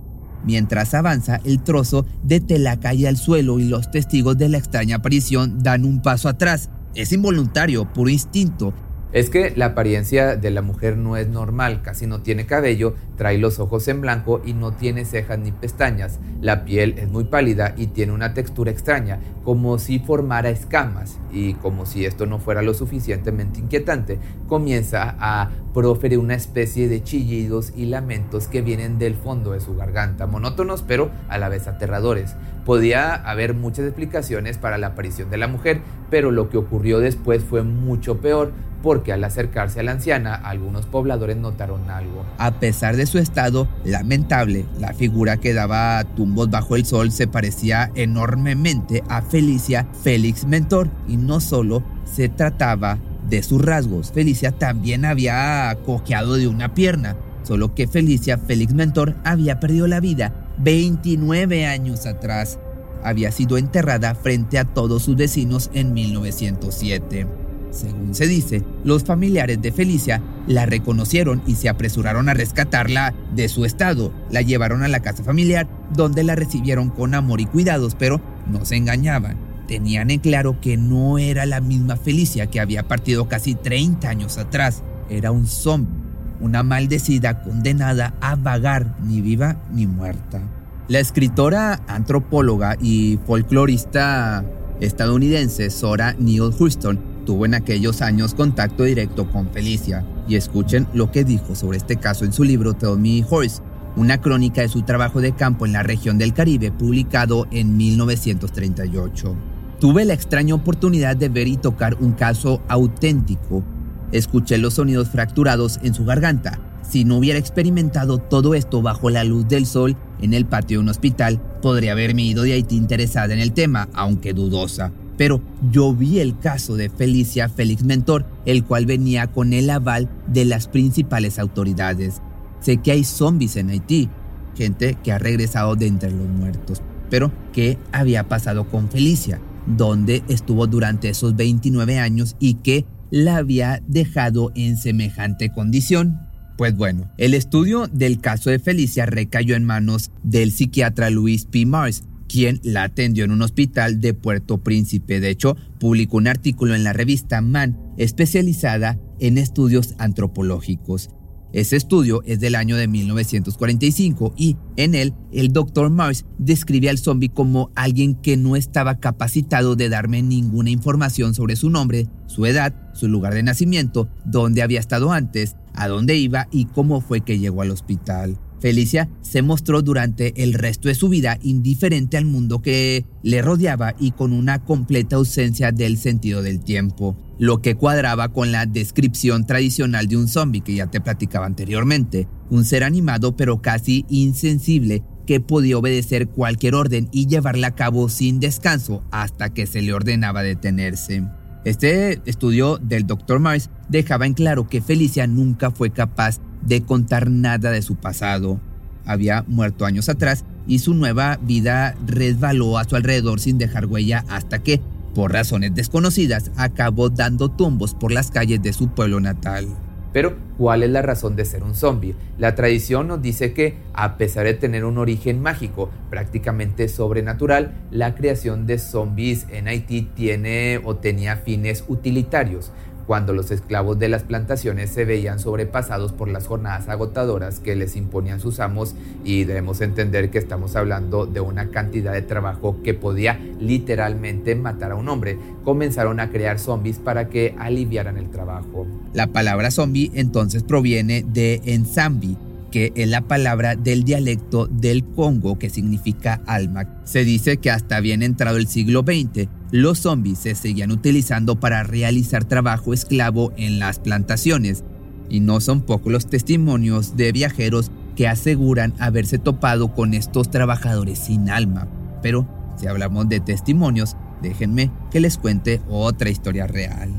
Mientras 0.44 0.94
avanza, 0.94 1.40
el 1.44 1.62
trozo 1.62 2.06
de 2.24 2.40
tela 2.40 2.80
cae 2.80 3.08
al 3.08 3.18
suelo 3.18 3.60
y 3.60 3.66
los 3.66 3.92
testigos 3.92 4.38
de 4.38 4.50
la 4.50 4.58
extraña 4.58 4.98
aparición 4.98 5.62
dan 5.62 5.86
un 5.86 6.02
paso 6.02 6.30
atrás. 6.30 6.70
Es 6.96 7.12
involuntario, 7.12 7.92
puro 7.94 8.10
instinto, 8.10 8.74
es 9.14 9.30
que 9.30 9.54
la 9.56 9.68
apariencia 9.68 10.36
de 10.38 10.52
la 10.52 10.62
mujer 10.62 10.98
no 10.98 11.18
es 11.18 11.28
normal, 11.28 11.82
casi 11.82 12.08
no 12.08 12.22
tiene 12.22 12.46
cabello, 12.46 12.96
trae 13.18 13.38
los 13.38 13.60
ojos 13.60 13.88
en 13.88 14.02
blanco 14.02 14.42
y 14.46 14.54
no 14.54 14.72
tiene 14.72 15.06
cejas 15.06 15.38
ni 15.38 15.52
pestañas. 15.52 16.20
La 16.40 16.64
piel 16.64 16.96
es 16.98 17.10
muy 17.10 17.26
pálida 17.26 17.74
y 17.78 17.88
tiene 17.88 18.14
una 18.14 18.34
textura 18.34 18.72
extraña, 18.72 19.20
como 19.44 19.80
si 19.80 20.00
formara 20.00 20.50
escamas. 20.50 21.20
Y 21.32 21.56
como 21.56 21.86
si 21.86 22.06
esto 22.06 22.26
no 22.26 22.40
fuera 22.40 22.62
lo 22.62 22.74
suficientemente 22.74 23.60
inquietante, 23.60 24.20
comienza 24.48 25.16
a 25.20 25.50
proferir 25.74 26.20
una 26.20 26.36
especie 26.36 26.88
de 26.88 27.04
chillidos 27.04 27.74
y 27.76 27.86
lamentos 27.86 28.48
que 28.48 28.62
vienen 28.62 28.98
del 28.98 29.16
fondo 29.16 29.52
de 29.52 29.62
su 29.62 29.76
garganta, 29.76 30.28
monótonos 30.28 30.84
pero 30.84 31.12
a 31.30 31.38
la 31.38 31.50
vez 31.50 31.68
aterradores. 31.68 32.36
Podía 32.66 33.16
haber 33.16 33.54
muchas 33.54 33.86
explicaciones 33.86 34.58
para 34.58 34.78
la 34.78 34.88
aparición 34.88 35.30
de 35.30 35.38
la 35.38 35.48
mujer, 35.48 35.82
pero 36.10 36.32
lo 36.32 36.50
que 36.50 36.58
ocurrió 36.58 37.00
después 37.00 37.44
fue 37.44 37.64
mucho 37.64 38.20
peor 38.20 38.52
porque 38.82 39.14
al 39.14 39.24
acercarse 39.24 39.80
a 39.80 39.84
la 39.84 39.92
anciana 39.92 40.36
algunos 40.36 40.86
pobladores 40.86 41.38
notaron 41.38 41.90
algo. 41.90 42.26
A 42.38 42.60
pesar 42.60 42.96
de 42.96 43.06
su 43.06 43.18
estado 43.18 43.68
lamentable, 43.86 44.66
la 44.80 44.94
figura 44.94 45.38
que 45.38 45.54
daba 45.54 46.04
tumbos 46.16 46.50
bajo 46.50 46.76
el 46.76 46.86
sol 46.86 47.12
se 47.12 47.28
parecía 47.28 47.92
enormemente 47.96 49.04
a 49.10 49.22
Felicia 49.22 49.88
Félix 50.04 50.46
Mentor 50.46 50.90
y 51.08 51.18
no 51.18 51.40
solo 51.40 51.84
se 52.06 52.30
trataba 52.30 52.98
de 53.30 53.44
sus 53.44 53.62
rasgos, 53.62 54.12
Felicia 54.12 54.52
también 54.52 55.06
había 55.06 55.76
cojeado 55.86 56.36
de 56.36 56.48
una 56.48 56.74
pierna, 56.74 57.16
solo 57.44 57.74
que 57.74 57.88
Felicia 57.88 58.38
Félix 58.38 58.74
Mentor 58.74 59.16
había 59.24 59.60
perdido 59.60 59.88
la 59.88 60.00
vida 60.00 60.50
29 60.60 61.66
años 61.66 62.06
atrás. 62.06 62.60
Había 63.04 63.32
sido 63.32 63.58
enterrada 63.58 64.14
frente 64.14 64.60
a 64.60 64.66
todos 64.66 65.04
sus 65.04 65.16
vecinos 65.16 65.72
en 65.74 65.94
1907. 65.94 67.41
Según 67.72 68.14
se 68.14 68.28
dice, 68.28 68.64
los 68.84 69.04
familiares 69.06 69.62
de 69.62 69.72
Felicia 69.72 70.22
la 70.46 70.66
reconocieron 70.66 71.42
y 71.48 71.56
se 71.56 71.70
apresuraron 71.70 72.28
a 72.28 72.34
rescatarla 72.34 73.14
de 73.34 73.48
su 73.48 73.64
estado. 73.64 74.12
La 74.30 74.42
llevaron 74.42 74.84
a 74.84 74.90
la 74.90 75.00
casa 75.00 75.24
familiar, 75.24 75.68
donde 75.96 76.24
la 76.24 76.36
recibieron 76.36 76.90
con 76.90 77.16
amor 77.16 77.40
y 77.40 77.46
cuidados, 77.46 77.96
pero 77.96 78.22
no 78.48 78.66
se 78.66 78.76
engañaban. 78.76 79.38
Tenían 79.68 80.12
en 80.12 80.20
claro 80.20 80.60
que 80.60 80.76
no 80.76 81.18
era 81.18 81.46
la 81.46 81.62
misma 81.62 81.96
Felicia 81.96 82.48
que 82.48 82.60
había 82.60 82.90
partido 82.90 83.30
casi 83.30 83.56
30 83.56 84.10
años 84.10 84.38
atrás. 84.38 84.84
Era 85.10 85.32
un 85.32 85.48
zombie, 85.48 85.96
una 86.42 86.64
maldecida 86.64 87.42
condenada 87.42 88.16
a 88.20 88.36
vagar 88.36 88.98
ni 89.02 89.22
viva 89.22 89.64
ni 89.74 89.88
muerta. 89.88 90.42
La 90.90 91.00
escritora, 91.00 91.80
antropóloga 91.88 92.76
y 92.82 93.18
folclorista 93.26 94.44
estadounidense 94.82 95.70
Sora 95.70 96.16
Neale 96.20 96.54
Hurston 96.60 97.11
tuvo 97.26 97.46
en 97.46 97.54
aquellos 97.54 98.02
años 98.02 98.34
contacto 98.34 98.84
directo 98.84 99.30
con 99.30 99.50
Felicia, 99.50 100.06
y 100.28 100.36
escuchen 100.36 100.88
lo 100.94 101.12
que 101.12 101.24
dijo 101.24 101.56
sobre 101.56 101.78
este 101.78 101.98
caso 101.98 102.26
en 102.26 102.34
su 102.34 102.44
libro 102.44 102.74
Tell 102.74 102.98
Me 102.98 103.24
Horse, 103.30 103.62
una 103.96 104.20
crónica 104.20 104.62
de 104.62 104.70
su 104.70 104.84
trabajo 104.84 105.22
de 105.22 105.34
campo 105.34 105.66
en 105.66 105.74
la 105.74 105.84
región 105.84 106.18
del 106.18 106.34
Caribe 106.34 106.72
publicado 106.72 107.48
en 107.52 107.78
1938. 107.78 109.36
Tuve 109.80 110.06
la 110.06 110.14
extraña 110.14 110.56
oportunidad 110.56 111.16
de 111.16 111.30
ver 111.30 111.48
y 111.48 111.58
tocar 111.58 111.98
un 112.00 112.12
caso 112.14 112.62
auténtico. 112.68 113.64
Escuché 114.12 114.58
los 114.58 114.76
sonidos 114.76 115.10
fracturados 115.10 115.80
en 115.84 115.94
su 115.94 116.06
garganta. 116.06 116.60
Si 116.88 117.04
no 117.04 117.18
hubiera 117.18 117.40
experimentado 117.40 118.18
todo 118.18 118.54
esto 118.54 118.82
bajo 118.82 119.10
la 119.10 119.24
luz 119.24 119.48
del 119.48 119.66
sol 119.66 119.96
en 120.22 120.34
el 120.34 120.46
patio 120.46 120.78
de 120.78 120.84
un 120.84 120.90
hospital, 120.90 121.42
podría 121.62 121.94
haberme 121.94 122.24
ido 122.24 122.44
de 122.44 122.54
Haití 122.54 122.76
interesada 122.76 123.34
en 123.34 123.40
el 123.40 123.54
tema, 123.54 123.90
aunque 123.94 124.34
dudosa. 124.34 124.92
Pero 125.18 125.42
yo 125.72 125.94
vi 125.94 126.20
el 126.20 126.40
caso 126.40 126.76
de 126.76 126.90
Felicia 126.90 127.50
Félix 127.50 127.84
Mentor, 127.84 128.26
el 128.46 128.64
cual 128.64 128.86
venía 128.86 129.28
con 129.28 129.54
el 129.54 129.70
aval 129.70 130.10
de 130.28 130.46
las 130.46 130.68
principales 130.68 131.40
autoridades. 131.40 132.22
Sé 132.60 132.78
que 132.78 132.92
hay 132.92 133.04
zombies 133.04 133.56
en 133.56 133.70
Haití, 133.70 134.10
gente 134.56 134.98
que 135.04 135.12
ha 135.12 135.18
regresado 135.18 135.76
de 135.76 135.88
entre 135.88 136.12
los 136.12 136.28
muertos. 136.28 136.82
Pero, 137.10 137.32
¿qué 137.54 137.78
había 137.92 138.30
pasado 138.30 138.68
con 138.70 138.90
Felicia? 138.90 139.42
¿Dónde 139.68 140.24
estuvo 140.28 140.66
durante 140.66 141.10
esos 141.10 141.36
29 141.36 142.00
años 142.00 142.36
y 142.40 142.56
qué 142.56 142.86
la 143.12 143.38
había 143.38 143.84
dejado 143.88 144.52
en 144.56 144.78
semejante 144.78 145.52
condición? 145.52 146.20
Pues 146.58 146.76
bueno, 146.76 147.12
el 147.18 147.34
estudio 147.34 147.88
del 147.88 148.20
caso 148.20 148.50
de 148.50 148.60
Felicia 148.60 149.06
recayó 149.06 149.56
en 149.56 149.66
manos 149.66 150.12
del 150.24 150.52
psiquiatra 150.52 151.10
Louis 151.10 151.46
P. 151.46 151.66
Mars, 151.66 152.04
quien 152.32 152.62
la 152.64 152.84
atendió 152.84 153.26
en 153.26 153.32
un 153.32 153.42
hospital 153.42 154.00
de 154.00 154.14
Puerto 154.14 154.64
Príncipe. 154.64 155.20
De 155.20 155.30
hecho, 155.30 155.58
publicó 155.82 156.16
un 156.16 156.28
artículo 156.28 156.76
en 156.76 156.86
la 156.86 156.94
revista 156.94 157.42
Man 157.42 157.78
especializada 157.98 158.98
en 159.20 159.38
estudios 159.38 159.96
antropológicos. 159.98 161.10
Ese 161.52 161.76
estudio 161.76 162.24
es 162.26 162.40
del 162.40 162.56
año 162.56 162.78
de 162.78 162.88
1945 162.88 164.34
y 164.38 164.56
en 164.78 164.96
él 164.96 165.14
el 165.34 165.52
Dr. 165.52 165.90
Mars 165.90 166.24
describe 166.38 166.90
al 166.90 166.98
zombie 166.98 167.28
como 167.28 167.70
alguien 167.76 168.16
que 168.16 168.38
no 168.38 168.56
estaba 168.56 169.02
capacitado 169.02 169.76
de 169.76 169.90
darme 169.90 170.22
ninguna 170.22 170.70
información 170.70 171.34
sobre 171.34 171.58
su 171.58 171.70
nombre, 171.70 172.08
su 172.28 172.46
edad, 172.46 172.74
su 172.94 173.10
lugar 173.10 173.34
de 173.34 173.44
nacimiento, 173.44 174.08
dónde 174.24 174.62
había 174.62 174.80
estado 174.80 175.12
antes, 175.12 175.58
a 175.74 175.90
dónde 175.90 176.16
iba 176.16 176.48
y 176.50 176.68
cómo 176.68 177.02
fue 177.02 177.20
que 177.20 177.40
llegó 177.40 177.62
al 177.62 177.72
hospital. 177.72 178.40
Felicia 178.62 179.10
se 179.22 179.42
mostró 179.42 179.82
durante 179.82 180.44
el 180.44 180.54
resto 180.54 180.88
de 180.88 180.96
su 180.96 181.10
vida 181.10 181.40
indiferente 181.42 182.16
al 182.16 182.26
mundo 182.26 182.62
que 182.62 183.06
le 183.24 183.42
rodeaba 183.42 183.96
y 184.00 184.12
con 184.12 184.32
una 184.32 184.64
completa 184.64 185.16
ausencia 185.16 185.72
del 185.72 185.98
sentido 185.98 186.44
del 186.44 186.64
tiempo, 186.64 187.18
lo 187.40 187.62
que 187.62 187.76
cuadraba 187.76 188.30
con 188.30 188.52
la 188.52 188.68
descripción 188.68 189.48
tradicional 189.48 190.08
de 190.08 190.18
un 190.18 190.28
zombie 190.28 190.62
que 190.62 190.76
ya 190.76 190.88
te 190.88 191.02
platicaba 191.02 191.48
anteriormente, 191.48 192.28
un 192.52 192.64
ser 192.64 192.84
animado 192.84 193.36
pero 193.36 193.64
casi 193.64 194.06
insensible 194.10 195.02
que 195.26 195.40
podía 195.40 195.78
obedecer 195.78 196.28
cualquier 196.28 196.76
orden 196.76 197.10
y 197.12 197.26
llevarla 197.26 197.68
a 197.68 197.76
cabo 197.76 198.10
sin 198.10 198.40
descanso 198.40 199.04
hasta 199.12 199.54
que 199.54 199.66
se 199.66 199.82
le 199.82 199.94
ordenaba 199.94 200.44
detenerse. 200.44 201.24
Este 201.66 202.22
estudio 202.26 202.78
del 202.78 203.08
Dr. 203.08 203.40
Mars 203.40 203.70
dejaba 203.88 204.26
en 204.26 204.34
claro 204.34 204.68
que 204.68 204.82
Felicia 204.82 205.28
nunca 205.28 205.72
fue 205.72 205.92
capaz 205.92 206.40
de 206.62 206.84
contar 206.84 207.30
nada 207.30 207.72
de 207.72 207.82
su 207.82 207.96
pasado. 207.96 208.60
Había 209.06 209.44
muerto 209.48 209.86
años 209.86 210.10
atrás 210.10 210.46
y 210.68 210.80
su 210.80 210.94
nueva 210.94 211.40
vida 211.42 211.96
resbaló 212.06 212.78
a 212.78 212.84
su 212.84 212.96
alrededor 212.96 213.40
sin 213.40 213.58
dejar 213.58 213.88
huella 213.88 214.24
hasta 214.30 214.60
que, 214.60 214.80
por 215.16 215.34
razones 215.34 215.74
desconocidas, 215.76 216.52
acabó 216.56 217.10
dando 217.10 217.50
tumbos 217.50 217.94
por 217.94 218.12
las 218.12 218.32
calles 218.32 218.62
de 218.62 218.74
su 218.74 218.90
pueblo 218.90 219.20
natal. 219.20 219.68
Pero, 220.14 220.36
¿cuál 220.58 220.84
es 220.84 220.90
la 220.90 221.02
razón 221.02 221.38
de 221.38 221.46
ser 221.46 221.64
un 221.64 221.74
zombie? 221.74 222.16
La 222.38 222.54
tradición 222.54 223.08
nos 223.08 223.22
dice 223.22 223.54
que, 223.54 223.78
a 223.94 224.18
pesar 224.18 224.46
de 224.46 224.54
tener 224.54 224.84
un 224.84 224.98
origen 224.98 225.42
mágico, 225.42 225.90
prácticamente 226.10 226.90
sobrenatural, 226.90 227.72
la 227.92 228.14
creación 228.14 228.68
de 228.68 228.78
zombies 228.78 229.48
en 229.50 229.70
Haití 229.70 230.02
tiene 230.02 230.82
o 230.84 230.98
tenía 230.98 231.38
fines 231.38 231.86
utilitarios 231.88 232.72
cuando 233.08 233.34
los 233.34 233.52
esclavos 233.52 234.00
de 234.00 234.10
las 234.10 234.24
plantaciones 234.24 234.90
se 234.90 235.06
veían 235.06 235.40
sobrepasados 235.40 236.12
por 236.12 236.28
las 236.28 236.48
jornadas 236.48 236.90
agotadoras 236.90 237.60
que 237.60 237.76
les 237.76 237.96
imponían 237.96 238.40
sus 238.40 238.60
amos 238.60 238.96
y 239.24 239.44
debemos 239.44 239.82
entender 239.82 240.30
que 240.30 240.38
estamos 240.38 240.76
hablando 240.76 241.26
de 241.26 241.40
una 241.40 241.70
cantidad 241.70 242.14
de 242.14 242.22
trabajo 242.22 242.78
que 242.84 242.94
podía 242.94 243.40
literalmente 243.60 244.56
matar 244.56 244.92
a 244.92 244.96
un 244.96 245.10
hombre, 245.10 245.38
comenzaron 245.64 246.20
a 246.20 246.30
crear 246.30 246.60
zombies 246.60 247.00
para 247.00 247.30
que 247.30 247.56
aliviaran 247.60 248.18
el 248.18 248.30
trabajo. 248.30 248.88
La 249.14 249.28
palabra 249.28 249.72
zombie 249.72 250.12
entonces 250.14 250.64
proviene 250.64 251.24
de 251.24 251.62
ensambi, 251.66 252.38
que 252.72 252.94
es 252.96 253.08
la 253.08 253.22
palabra 253.22 253.76
del 253.76 254.04
dialecto 254.04 254.68
del 254.68 255.04
Congo 255.04 255.60
que 255.60 255.70
significa 255.70 256.42
alma. 256.48 256.88
Se 257.04 257.24
dice 257.26 257.58
que 257.58 257.70
hasta 257.70 258.00
bien 258.00 258.24
entrado 258.24 258.58
el 258.58 258.68
siglo 258.68 259.02
XX, 259.02 259.48
los 259.72 260.00
zombies 260.00 260.40
se 260.40 260.56
seguían 260.56 260.92
utilizando 260.92 261.60
para 261.60 261.84
realizar 261.84 262.46
trabajo 262.46 262.94
esclavo 262.94 263.52
en 263.58 263.78
las 263.78 264.00
plantaciones. 264.00 264.84
Y 265.30 265.42
no 265.42 265.60
son 265.62 265.82
pocos 265.82 266.12
los 266.12 266.28
testimonios 266.28 267.16
de 267.16 267.32
viajeros 267.32 267.92
que 268.16 268.28
aseguran 268.28 268.94
haberse 269.00 269.38
topado 269.38 269.94
con 269.94 270.14
estos 270.14 270.50
trabajadores 270.50 271.20
sin 271.20 271.50
alma. 271.50 271.88
Pero 272.22 272.48
si 272.78 272.88
hablamos 272.88 273.30
de 273.30 273.40
testimonios, 273.40 274.16
déjenme 274.42 274.92
que 275.12 275.20
les 275.20 275.38
cuente 275.38 275.82
otra 275.90 276.30
historia 276.30 276.68
real. 276.68 277.12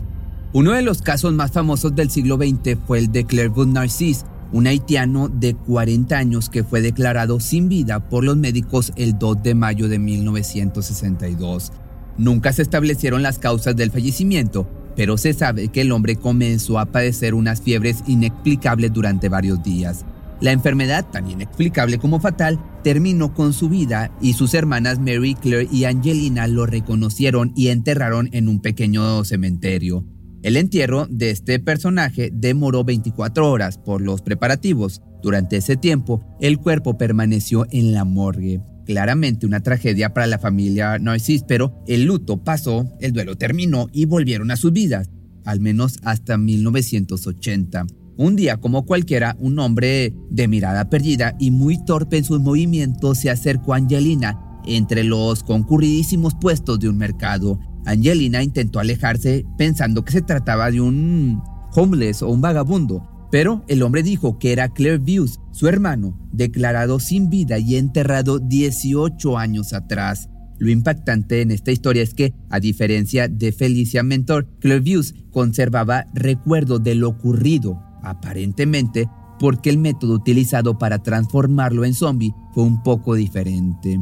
Uno 0.55 0.73
de 0.73 0.83
los 0.83 1.01
casos 1.01 1.33
más 1.33 1.51
famosos 1.53 1.95
del 1.95 2.11
siglo 2.11 2.37
XX 2.37 2.77
fue 2.87 2.99
el 2.99 3.11
de 3.11 3.25
Claire 3.25 3.53
Narcisse, 3.67 4.27
un 4.53 4.67
haitiano 4.67 5.29
de 5.29 5.55
40 5.55 6.17
años 6.17 6.49
que 6.49 6.65
fue 6.65 6.83
declarado 6.83 7.41
sin 7.41 7.69
vida 7.69 8.09
por 8.09 8.25
los 8.25 8.37
médicos 8.37 8.93
el 8.97 9.19
2 9.19 9.43
de 9.43 9.55
mayo 9.55 9.89
de 9.89 9.99
1962. 9.99 11.73
Nunca 12.19 12.53
se 12.53 12.63
establecieron 12.63 13.23
las 13.23 13.39
causas 13.39 13.75
del 13.75 13.91
fallecimiento, 13.91 14.69
pero 14.95 15.17
se 15.17 15.33
sabe 15.33 15.69
que 15.69 15.81
el 15.81 15.93
hombre 15.93 16.17
comenzó 16.17 16.79
a 16.79 16.87
padecer 16.87 17.35
unas 17.35 17.63
fiebres 17.63 18.05
inexplicables 18.07 18.93
durante 18.93 19.29
varios 19.29 19.63
días. 19.63 20.05
La 20.43 20.51
enfermedad, 20.51 21.07
tan 21.11 21.31
inexplicable 21.31 21.99
como 21.99 22.19
fatal, 22.19 22.59
terminó 22.83 23.33
con 23.33 23.53
su 23.53 23.69
vida 23.69 24.11
y 24.21 24.33
sus 24.33 24.55
hermanas 24.55 24.99
Mary 24.99 25.35
Claire 25.35 25.69
y 25.71 25.85
Angelina 25.85 26.49
lo 26.49 26.67
reconocieron 26.67 27.53
y 27.55 27.69
enterraron 27.69 28.29
en 28.33 28.49
un 28.49 28.61
pequeño 28.61 29.25
cementerio. 29.25 30.05
El 30.43 30.57
entierro 30.57 31.07
de 31.09 31.31
este 31.31 31.61
personaje 31.61 32.31
demoró 32.33 32.83
24 32.83 33.49
horas 33.49 33.79
por 33.79 34.01
los 34.01 34.23
preparativos. 34.23 35.01
Durante 35.23 35.59
ese 35.59 35.77
tiempo, 35.77 36.25
el 36.41 36.59
cuerpo 36.59 36.99
permaneció 36.99 37.67
en 37.71 37.93
la 37.93 38.05
morgue. 38.05 38.61
Claramente 38.85 39.47
una 39.47 39.63
tragedia 39.63 40.13
para 40.13 40.27
la 40.27 40.41
familia 40.41 40.99
Narcis, 40.99 41.45
pero 41.47 41.85
el 41.87 42.05
luto 42.05 42.43
pasó, 42.43 42.91
el 43.01 43.13
duelo 43.13 43.37
terminó 43.37 43.87
y 43.93 44.07
volvieron 44.07 44.51
a 44.51 44.57
sus 44.57 44.73
vidas, 44.73 45.11
al 45.45 45.61
menos 45.61 46.01
hasta 46.03 46.37
1980. 46.37 47.87
Un 48.17 48.35
día 48.35 48.57
como 48.57 48.85
cualquiera, 48.85 49.37
un 49.39 49.61
hombre 49.61 50.13
de 50.29 50.49
mirada 50.49 50.91
perdida 50.91 51.37
y 51.39 51.53
muy 51.53 51.83
torpe 51.85 52.19
en 52.19 52.25
sus 52.25 52.41
movimientos 52.41 53.19
se 53.19 53.31
acercó 53.31 53.75
a 53.75 53.77
Angelina 53.77 54.39
entre 54.67 55.05
los 55.05 55.43
concurridísimos 55.43 56.35
puestos 56.35 56.79
de 56.81 56.89
un 56.89 56.99
mercado. 56.99 57.59
Angelina 57.85 58.43
intentó 58.43 58.79
alejarse 58.79 59.45
pensando 59.59 60.05
que 60.05 60.13
se 60.13 60.23
trataba 60.23 60.71
de 60.71 60.81
un 60.81 61.43
homeless 61.75 62.23
o 62.23 62.29
un 62.29 62.41
vagabundo, 62.41 63.09
pero 63.31 63.65
el 63.69 63.83
hombre 63.83 64.03
dijo 64.03 64.39
que 64.39 64.53
era 64.53 64.69
Claire 64.69 64.99
Views, 64.99 65.41
su 65.53 65.69
hermano, 65.69 66.19
declarado 66.33 67.01
sin 67.01 67.31
vida 67.31 67.59
y 67.59 67.77
enterrado 67.77 68.39
18 68.39 69.39
años 69.39 69.73
atrás. 69.73 70.29
Lo 70.59 70.71
impactante 70.71 71.41
en 71.41 71.51
esta 71.51 71.73
historia 71.73 72.03
es 72.03 72.15
que, 72.15 72.35
a 72.51 72.61
diferencia 72.61 73.29
de 73.29 73.53
Felicia 73.53 74.03
Mentor, 74.03 74.49
Claire 74.61 74.81
Views 74.81 75.15
conservaba 75.31 76.07
recuerdo 76.15 76.79
de 76.79 76.95
lo 76.95 77.09
ocurrido, 77.09 77.83
aparentemente 78.03 79.09
porque 79.41 79.71
el 79.71 79.79
método 79.79 80.15
utilizado 80.15 80.79
para 80.79 81.03
transformarlo 81.03 81.85
en 81.85 81.95
zombie 81.95 82.35
fue 82.55 82.63
un 82.63 82.83
poco 82.83 83.17
diferente. 83.17 83.99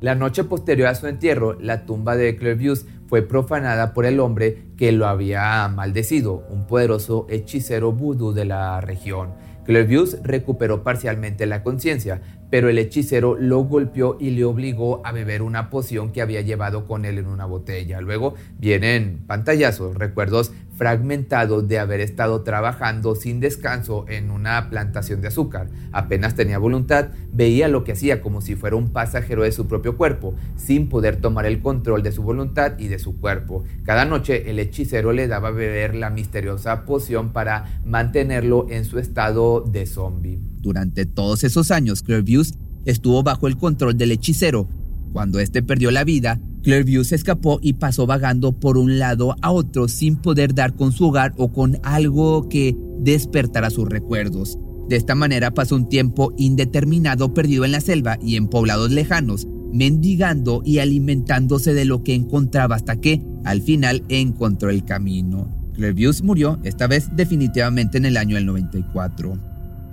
La 0.00 0.14
noche 0.14 0.44
posterior 0.44 0.86
a 0.86 0.94
su 0.94 1.08
entierro, 1.08 1.58
la 1.58 1.84
tumba 1.84 2.14
de 2.14 2.36
Clairviews 2.36 2.86
fue 3.08 3.22
profanada 3.22 3.94
por 3.94 4.06
el 4.06 4.20
hombre 4.20 4.66
que 4.76 4.92
lo 4.92 5.08
había 5.08 5.66
maldecido, 5.66 6.46
un 6.50 6.68
poderoso 6.68 7.26
hechicero 7.28 7.90
vudú 7.90 8.32
de 8.32 8.44
la 8.44 8.80
región. 8.80 9.34
Clairviews 9.64 10.18
recuperó 10.22 10.84
parcialmente 10.84 11.46
la 11.46 11.64
conciencia, 11.64 12.22
pero 12.48 12.68
el 12.68 12.78
hechicero 12.78 13.36
lo 13.38 13.58
golpeó 13.64 14.16
y 14.20 14.30
le 14.30 14.44
obligó 14.44 15.04
a 15.04 15.10
beber 15.10 15.42
una 15.42 15.68
poción 15.68 16.12
que 16.12 16.22
había 16.22 16.42
llevado 16.42 16.86
con 16.86 17.04
él 17.04 17.18
en 17.18 17.26
una 17.26 17.44
botella. 17.44 18.00
Luego 18.00 18.34
vienen 18.56 19.24
pantallazos, 19.26 19.96
recuerdos 19.96 20.52
fragmentado 20.78 21.60
de 21.60 21.80
haber 21.80 22.00
estado 22.00 22.42
trabajando 22.42 23.16
sin 23.16 23.40
descanso 23.40 24.04
en 24.08 24.30
una 24.30 24.70
plantación 24.70 25.20
de 25.20 25.28
azúcar. 25.28 25.68
Apenas 25.90 26.36
tenía 26.36 26.58
voluntad, 26.58 27.08
veía 27.32 27.66
lo 27.66 27.82
que 27.82 27.92
hacía 27.92 28.22
como 28.22 28.40
si 28.40 28.54
fuera 28.54 28.76
un 28.76 28.90
pasajero 28.90 29.42
de 29.42 29.50
su 29.50 29.66
propio 29.66 29.96
cuerpo, 29.96 30.36
sin 30.56 30.88
poder 30.88 31.16
tomar 31.16 31.46
el 31.46 31.60
control 31.60 32.04
de 32.04 32.12
su 32.12 32.22
voluntad 32.22 32.78
y 32.78 32.86
de 32.86 33.00
su 33.00 33.18
cuerpo. 33.18 33.64
Cada 33.82 34.04
noche 34.04 34.50
el 34.50 34.60
hechicero 34.60 35.12
le 35.12 35.26
daba 35.26 35.48
a 35.48 35.50
beber 35.50 35.96
la 35.96 36.10
misteriosa 36.10 36.84
poción 36.84 37.32
para 37.32 37.80
mantenerlo 37.84 38.66
en 38.70 38.84
su 38.84 39.00
estado 39.00 39.60
de 39.62 39.84
zombie. 39.84 40.38
Durante 40.60 41.06
todos 41.06 41.42
esos 41.42 41.72
años, 41.72 42.02
Clairviews 42.02 42.54
estuvo 42.84 43.24
bajo 43.24 43.48
el 43.48 43.56
control 43.56 43.98
del 43.98 44.12
hechicero. 44.12 44.68
Cuando 45.12 45.40
éste 45.40 45.62
perdió 45.62 45.90
la 45.90 46.04
vida, 46.04 46.40
Clairview 46.62 47.04
se 47.04 47.14
escapó 47.14 47.58
y 47.62 47.74
pasó 47.74 48.06
vagando 48.06 48.52
por 48.52 48.78
un 48.78 48.98
lado 48.98 49.36
a 49.42 49.52
otro 49.52 49.88
sin 49.88 50.16
poder 50.16 50.54
dar 50.54 50.74
con 50.74 50.92
su 50.92 51.06
hogar 51.06 51.32
o 51.36 51.52
con 51.52 51.78
algo 51.82 52.48
que 52.48 52.76
despertara 53.00 53.70
sus 53.70 53.88
recuerdos. 53.88 54.58
De 54.88 54.96
esta 54.96 55.14
manera 55.14 55.52
pasó 55.52 55.76
un 55.76 55.88
tiempo 55.88 56.32
indeterminado 56.36 57.34
perdido 57.34 57.64
en 57.64 57.72
la 57.72 57.80
selva 57.80 58.18
y 58.22 58.36
en 58.36 58.48
poblados 58.48 58.90
lejanos, 58.90 59.46
mendigando 59.72 60.62
y 60.64 60.78
alimentándose 60.78 61.74
de 61.74 61.84
lo 61.84 62.02
que 62.02 62.14
encontraba 62.14 62.76
hasta 62.76 62.96
que, 62.96 63.22
al 63.44 63.62
final, 63.62 64.04
encontró 64.08 64.70
el 64.70 64.84
camino. 64.84 65.54
Clairview 65.74 66.12
murió, 66.22 66.58
esta 66.64 66.86
vez 66.86 67.08
definitivamente 67.14 67.98
en 67.98 68.06
el 68.06 68.16
año 68.16 68.36
del 68.36 68.46
94. 68.46 69.38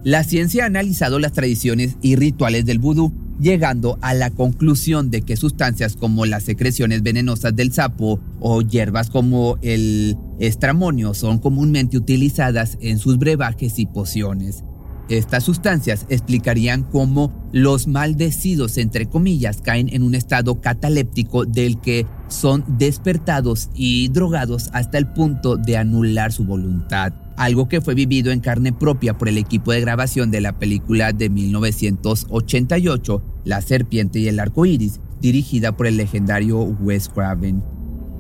La 0.04 0.24
ciencia 0.24 0.64
ha 0.64 0.68
analizado 0.68 1.20
las 1.20 1.34
tradiciones 1.34 1.98
y 2.02 2.16
rituales 2.16 2.66
del 2.66 2.80
vudú 2.80 3.14
llegando 3.40 3.98
a 4.02 4.14
la 4.14 4.30
conclusión 4.30 5.10
de 5.12 5.22
que 5.22 5.36
sustancias 5.38 5.96
como 5.96 6.26
las 6.26 6.44
secreciones 6.44 7.04
venenosas 7.04 7.56
del 7.56 7.74
sapo 7.74 8.20
o 8.40 8.62
hierbas 8.62 9.10
como 9.10 9.58
el 9.62 10.18
estramonio 10.40 11.14
son 11.14 11.40
comúnmente 11.40 11.98
utilizadas 11.98 12.78
en 12.82 13.00
sus 13.00 13.18
brebajes 13.18 13.80
y 13.80 13.86
pociones. 13.86 14.64
Estas 15.08 15.44
sustancias 15.44 16.08
explicarían 16.10 16.82
cómo 16.84 17.32
los 17.52 17.86
maldecidos, 17.88 18.78
entre 18.78 19.06
comillas, 19.06 19.62
caen 19.62 19.88
en 19.94 20.02
un 20.02 20.16
estado 20.16 20.62
cataléptico 20.62 21.46
del 21.46 21.80
que 21.80 22.08
son 22.28 22.66
despertados 22.80 23.70
y 23.76 24.08
drogados 24.08 24.70
hasta 24.74 24.98
el 24.98 25.08
punto 25.08 25.58
de 25.58 25.78
anular 25.78 26.32
su 26.32 26.44
voluntad 26.44 27.14
algo 27.38 27.68
que 27.68 27.82
fue 27.82 27.96
vivido 27.96 28.32
en 28.32 28.40
carne 28.40 28.74
propia 28.74 29.18
por 29.18 29.30
el 29.30 29.38
equipo 29.38 29.72
de 29.72 29.82
grabación 29.82 30.32
de 30.32 30.42
la 30.42 30.58
película 30.58 31.12
de 31.14 31.30
1988, 31.30 33.24
La 33.44 33.62
serpiente 33.62 34.20
y 34.20 34.28
el 34.28 34.40
arco 34.40 34.66
iris, 34.66 35.00
dirigida 35.22 35.76
por 35.76 35.88
el 35.88 35.98
legendario 35.98 36.60
Wes 36.60 37.10
Craven. 37.10 37.76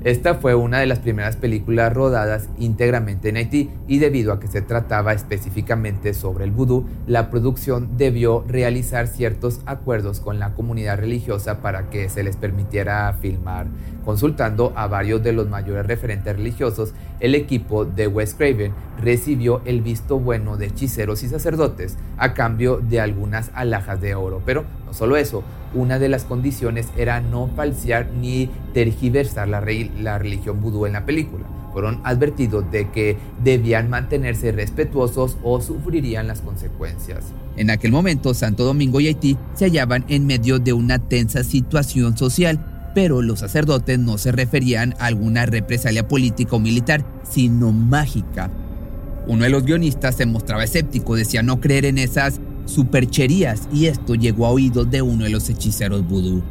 Esta 0.05 0.35
fue 0.35 0.53
una 0.53 0.77
de 0.77 0.85
las 0.85 0.99
primeras 0.99 1.35
películas 1.35 1.91
rodadas 1.91 2.47
íntegramente 2.59 3.29
en 3.29 3.37
Haití 3.37 3.71
y 3.87 3.97
debido 3.97 4.33
a 4.33 4.39
que 4.39 4.45
se 4.45 4.61
trataba 4.61 5.13
específicamente 5.13 6.13
sobre 6.13 6.43
el 6.43 6.51
vudú, 6.51 6.85
la 7.07 7.31
producción 7.31 7.97
debió 7.97 8.45
realizar 8.47 9.07
ciertos 9.07 9.61
acuerdos 9.65 10.19
con 10.19 10.37
la 10.37 10.53
comunidad 10.53 10.99
religiosa 10.99 11.59
para 11.59 11.89
que 11.89 12.07
se 12.09 12.21
les 12.21 12.37
permitiera 12.37 13.11
filmar. 13.19 13.65
Consultando 14.05 14.73
a 14.75 14.85
varios 14.85 15.23
de 15.23 15.33
los 15.33 15.49
mayores 15.49 15.87
referentes 15.87 16.35
religiosos, 16.35 16.93
el 17.19 17.33
equipo 17.33 17.83
de 17.83 18.05
Wes 18.05 18.35
Craven 18.35 18.75
recibió 19.01 19.61
el 19.65 19.81
visto 19.81 20.19
bueno 20.19 20.57
de 20.57 20.67
hechiceros 20.67 21.23
y 21.23 21.27
sacerdotes 21.27 21.97
a 22.17 22.33
cambio 22.33 22.77
de 22.77 22.99
algunas 22.99 23.51
alhajas 23.53 24.01
de 24.01 24.15
oro. 24.15 24.41
Pero 24.45 24.65
no 24.85 24.93
solo 24.93 25.17
eso, 25.17 25.43
una 25.73 25.99
de 25.99 26.09
las 26.09 26.23
condiciones 26.23 26.87
era 26.97 27.21
no 27.21 27.49
falsear 27.55 28.09
ni 28.11 28.49
tergiversar 28.73 29.47
la, 29.47 29.59
religión 29.59 30.61
vudú 30.61 30.85
en 30.85 30.93
la 30.93 31.05
película. 31.05 31.45
Fueron 31.73 31.99
advertidos 32.05 32.71
de 32.71 32.89
que 32.89 33.17
debían 33.43 33.89
mantenerse 33.89 34.53
respetuosos 34.53 35.37
o 35.43 35.59
sufrirían 35.59 36.25
las 36.25 36.39
consecuencias. 36.39 37.33
En 37.57 37.69
aquel 37.69 37.91
momento, 37.91 38.33
Santo 38.33 38.63
Domingo 38.63 39.01
y 39.01 39.07
Haití 39.07 39.37
se 39.55 39.65
hallaban 39.65 40.05
en 40.07 40.25
medio 40.25 40.59
de 40.59 40.71
una 40.71 40.99
tensa 40.99 41.43
situación 41.43 42.17
social 42.17 42.71
pero 42.95 43.21
los 43.21 43.39
sacerdotes 43.39 43.99
no 43.99 44.17
se 44.17 44.31
referían 44.31 44.95
a 44.99 45.07
alguna 45.07 45.45
represalia 45.45 46.07
política 46.07 46.55
o 46.55 46.59
militar, 46.59 47.05
sino 47.29 47.73
mágica. 47.73 48.49
Uno 49.27 49.43
de 49.43 49.49
los 49.49 49.65
guionistas 49.65 50.15
se 50.15 50.25
mostraba 50.25 50.63
escéptico, 50.63 51.15
decía 51.15 51.41
no 51.41 51.59
creer 51.59 51.85
en 51.85 51.97
esas 51.97 52.39
supercherías 52.65 53.67
y 53.73 53.87
esto 53.87 54.15
llegó 54.15 54.45
a 54.45 54.51
oídos 54.51 54.89
de 54.89 55.01
uno 55.01 55.23
de 55.23 55.31
los 55.31 55.49
hechiceros 55.49 56.07
vudú. 56.07 56.43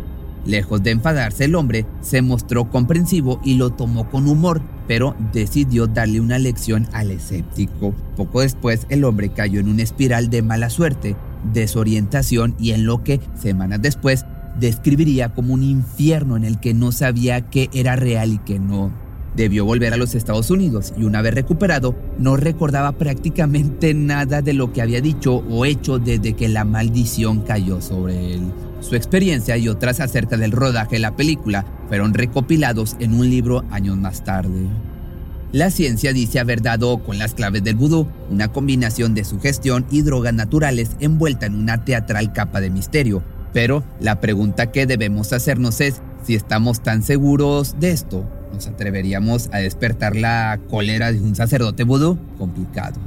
Lejos 0.44 0.82
de 0.82 0.90
enfadarse 0.90 1.44
el 1.44 1.54
hombre, 1.54 1.86
se 2.00 2.20
mostró 2.20 2.68
comprensivo 2.68 3.40
y 3.44 3.54
lo 3.54 3.70
tomó 3.70 4.10
con 4.10 4.28
humor, 4.28 4.60
pero 4.86 5.16
decidió 5.32 5.86
darle 5.86 6.20
una 6.20 6.38
lección 6.38 6.86
al 6.92 7.10
escéptico. 7.10 7.94
Poco 8.16 8.40
después 8.40 8.86
el 8.90 9.04
hombre 9.04 9.30
cayó 9.30 9.60
en 9.60 9.68
una 9.68 9.82
espiral 9.82 10.28
de 10.28 10.42
mala 10.42 10.68
suerte, 10.68 11.16
desorientación 11.52 12.54
y 12.58 12.72
en 12.72 12.84
lo 12.84 13.02
que, 13.02 13.20
semanas 13.40 13.80
después, 13.80 14.26
describiría 14.58 15.32
como 15.32 15.54
un 15.54 15.62
infierno 15.62 16.36
en 16.36 16.44
el 16.44 16.60
que 16.60 16.74
no 16.74 16.92
sabía 16.92 17.48
qué 17.48 17.70
era 17.72 17.96
real 17.96 18.32
y 18.32 18.38
qué 18.38 18.58
no. 18.58 19.03
Debió 19.36 19.64
volver 19.64 19.92
a 19.92 19.96
los 19.96 20.14
Estados 20.14 20.50
Unidos 20.50 20.92
y 20.96 21.04
una 21.04 21.20
vez 21.20 21.34
recuperado 21.34 21.96
no 22.18 22.36
recordaba 22.36 22.92
prácticamente 22.92 23.92
nada 23.92 24.42
de 24.42 24.52
lo 24.52 24.72
que 24.72 24.80
había 24.80 25.00
dicho 25.00 25.44
o 25.50 25.64
hecho 25.64 25.98
desde 25.98 26.34
que 26.34 26.48
la 26.48 26.64
maldición 26.64 27.40
cayó 27.40 27.80
sobre 27.80 28.34
él. 28.34 28.52
Su 28.80 28.94
experiencia 28.94 29.56
y 29.56 29.68
otras 29.68 29.98
acerca 30.00 30.36
del 30.36 30.52
rodaje 30.52 30.96
de 30.96 31.00
la 31.00 31.16
película 31.16 31.64
fueron 31.88 32.14
recopilados 32.14 32.96
en 33.00 33.14
un 33.14 33.28
libro 33.28 33.64
años 33.70 33.96
más 33.96 34.22
tarde. 34.22 34.68
La 35.50 35.70
ciencia 35.70 36.12
dice 36.12 36.38
haber 36.38 36.62
dado 36.62 36.98
con 37.02 37.18
las 37.18 37.34
claves 37.34 37.62
del 37.64 37.76
vudú 37.76 38.08
una 38.30 38.48
combinación 38.48 39.14
de 39.14 39.24
sugestión 39.24 39.86
y 39.90 40.02
drogas 40.02 40.34
naturales 40.34 40.90
envuelta 41.00 41.46
en 41.46 41.54
una 41.54 41.84
teatral 41.84 42.32
capa 42.32 42.60
de 42.60 42.70
misterio, 42.70 43.22
pero 43.52 43.84
la 44.00 44.20
pregunta 44.20 44.70
que 44.72 44.86
debemos 44.86 45.32
hacernos 45.32 45.80
es 45.80 46.02
si 46.24 46.34
estamos 46.34 46.82
tan 46.82 47.02
seguros 47.02 47.76
de 47.78 47.92
esto. 47.92 48.28
¿Nos 48.54 48.68
atreveríamos 48.68 49.50
a 49.52 49.58
despertar 49.58 50.14
la 50.14 50.60
cólera 50.70 51.10
de 51.10 51.20
un 51.20 51.34
sacerdote 51.34 51.82
vudú? 51.82 52.16
Complicado. 52.38 53.00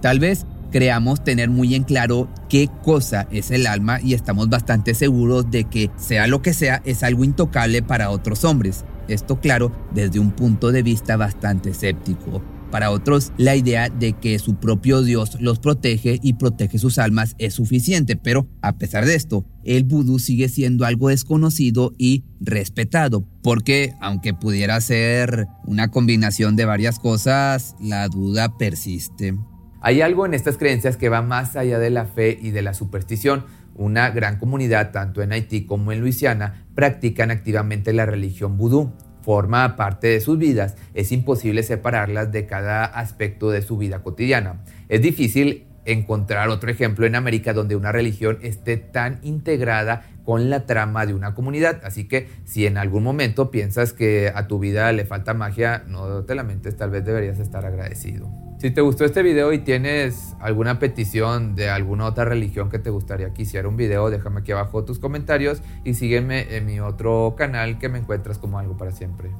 Tal 0.00 0.18
vez 0.18 0.46
creamos 0.70 1.22
tener 1.22 1.50
muy 1.50 1.74
en 1.74 1.84
claro 1.84 2.26
qué 2.48 2.70
cosa 2.82 3.28
es 3.30 3.50
el 3.50 3.66
alma 3.66 4.00
y 4.00 4.14
estamos 4.14 4.48
bastante 4.48 4.94
seguros 4.94 5.50
de 5.50 5.64
que, 5.64 5.90
sea 5.98 6.26
lo 6.26 6.40
que 6.40 6.54
sea, 6.54 6.80
es 6.86 7.02
algo 7.02 7.22
intocable 7.22 7.82
para 7.82 8.08
otros 8.08 8.44
hombres. 8.44 8.86
Esto 9.08 9.38
claro, 9.40 9.70
desde 9.92 10.18
un 10.18 10.30
punto 10.30 10.72
de 10.72 10.82
vista 10.82 11.18
bastante 11.18 11.70
escéptico. 11.70 12.42
Para 12.72 12.90
otros, 12.90 13.32
la 13.36 13.54
idea 13.54 13.90
de 13.90 14.14
que 14.14 14.38
su 14.38 14.56
propio 14.56 15.02
Dios 15.02 15.38
los 15.42 15.58
protege 15.58 16.18
y 16.22 16.32
protege 16.32 16.78
sus 16.78 16.96
almas 16.98 17.36
es 17.36 17.52
suficiente, 17.52 18.16
pero 18.16 18.48
a 18.62 18.78
pesar 18.78 19.04
de 19.04 19.14
esto, 19.14 19.44
el 19.62 19.84
vudú 19.84 20.18
sigue 20.18 20.48
siendo 20.48 20.86
algo 20.86 21.10
desconocido 21.10 21.92
y 21.98 22.24
respetado, 22.40 23.26
porque 23.42 23.92
aunque 24.00 24.32
pudiera 24.32 24.80
ser 24.80 25.48
una 25.66 25.88
combinación 25.88 26.56
de 26.56 26.64
varias 26.64 26.98
cosas, 26.98 27.76
la 27.78 28.08
duda 28.08 28.56
persiste. 28.56 29.36
Hay 29.82 30.00
algo 30.00 30.24
en 30.24 30.32
estas 30.32 30.56
creencias 30.56 30.96
que 30.96 31.10
va 31.10 31.20
más 31.20 31.56
allá 31.56 31.78
de 31.78 31.90
la 31.90 32.06
fe 32.06 32.38
y 32.40 32.52
de 32.52 32.62
la 32.62 32.72
superstición. 32.72 33.44
Una 33.74 34.08
gran 34.08 34.38
comunidad, 34.38 34.92
tanto 34.92 35.20
en 35.20 35.32
Haití 35.32 35.66
como 35.66 35.92
en 35.92 36.00
Luisiana, 36.00 36.64
practican 36.74 37.30
activamente 37.30 37.92
la 37.92 38.06
religión 38.06 38.56
vudú 38.56 38.94
forma 39.22 39.76
parte 39.76 40.08
de 40.08 40.20
sus 40.20 40.38
vidas, 40.38 40.76
es 40.94 41.12
imposible 41.12 41.62
separarlas 41.62 42.32
de 42.32 42.46
cada 42.46 42.84
aspecto 42.84 43.50
de 43.50 43.62
su 43.62 43.78
vida 43.78 44.02
cotidiana. 44.02 44.62
Es 44.88 45.02
difícil 45.02 45.66
encontrar 45.84 46.48
otro 46.48 46.70
ejemplo 46.70 47.06
en 47.06 47.14
América 47.14 47.52
donde 47.52 47.76
una 47.76 47.92
religión 47.92 48.38
esté 48.42 48.76
tan 48.76 49.18
integrada 49.22 50.02
con 50.24 50.50
la 50.50 50.66
trama 50.66 51.06
de 51.06 51.14
una 51.14 51.34
comunidad. 51.34 51.80
Así 51.84 52.06
que 52.06 52.28
si 52.44 52.66
en 52.66 52.78
algún 52.78 53.02
momento 53.02 53.50
piensas 53.50 53.92
que 53.92 54.30
a 54.34 54.46
tu 54.46 54.58
vida 54.58 54.92
le 54.92 55.04
falta 55.04 55.34
magia, 55.34 55.84
no 55.88 56.24
te 56.24 56.34
lamentes, 56.34 56.76
tal 56.76 56.90
vez 56.90 57.04
deberías 57.04 57.38
estar 57.38 57.66
agradecido. 57.66 58.30
Si 58.58 58.70
te 58.70 58.80
gustó 58.80 59.04
este 59.04 59.22
video 59.22 59.52
y 59.52 59.58
tienes 59.58 60.31
alguna 60.42 60.78
petición 60.78 61.54
de 61.54 61.70
alguna 61.70 62.06
otra 62.06 62.24
religión 62.24 62.68
que 62.68 62.78
te 62.78 62.90
gustaría 62.90 63.32
que 63.32 63.42
hiciera 63.42 63.68
un 63.68 63.76
video, 63.76 64.10
déjame 64.10 64.40
aquí 64.40 64.52
abajo 64.52 64.84
tus 64.84 64.98
comentarios 64.98 65.62
y 65.84 65.94
sígueme 65.94 66.56
en 66.56 66.66
mi 66.66 66.80
otro 66.80 67.34
canal 67.38 67.78
que 67.78 67.88
me 67.88 67.98
encuentras 67.98 68.38
como 68.38 68.58
algo 68.58 68.76
para 68.76 68.90
siempre. 68.90 69.30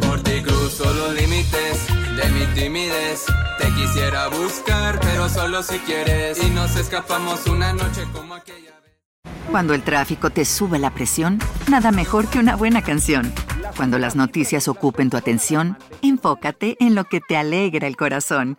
Por 0.00 0.22
ti 0.22 0.42
cruzo 0.42 0.84
los 0.94 1.14
límites 1.14 1.86
de 2.16 2.28
mi 2.30 2.46
timidez. 2.54 3.24
Te 3.58 3.66
quisiera 3.74 4.28
buscar, 4.28 5.00
pero 5.00 5.28
solo 5.28 5.62
si 5.62 5.78
quieres. 5.80 6.42
Y 6.42 6.50
nos 6.50 6.76
escapamos 6.76 7.46
una 7.46 7.72
noche 7.72 8.02
como 8.12 8.34
aquella 8.34 8.78
vez. 8.80 8.92
Cuando 9.50 9.74
el 9.74 9.82
tráfico 9.82 10.30
te 10.30 10.44
sube 10.44 10.78
la 10.78 10.90
presión, 10.94 11.38
nada 11.68 11.90
mejor 11.90 12.28
que 12.28 12.38
una 12.38 12.56
buena 12.56 12.82
canción. 12.82 13.32
Cuando 13.76 13.98
las 13.98 14.16
noticias 14.16 14.68
ocupen 14.68 15.10
tu 15.10 15.16
atención, 15.16 15.76
enfócate 16.02 16.76
en 16.78 16.94
lo 16.94 17.04
que 17.04 17.20
te 17.20 17.36
alegra 17.36 17.86
el 17.86 17.96
corazón. 17.96 18.58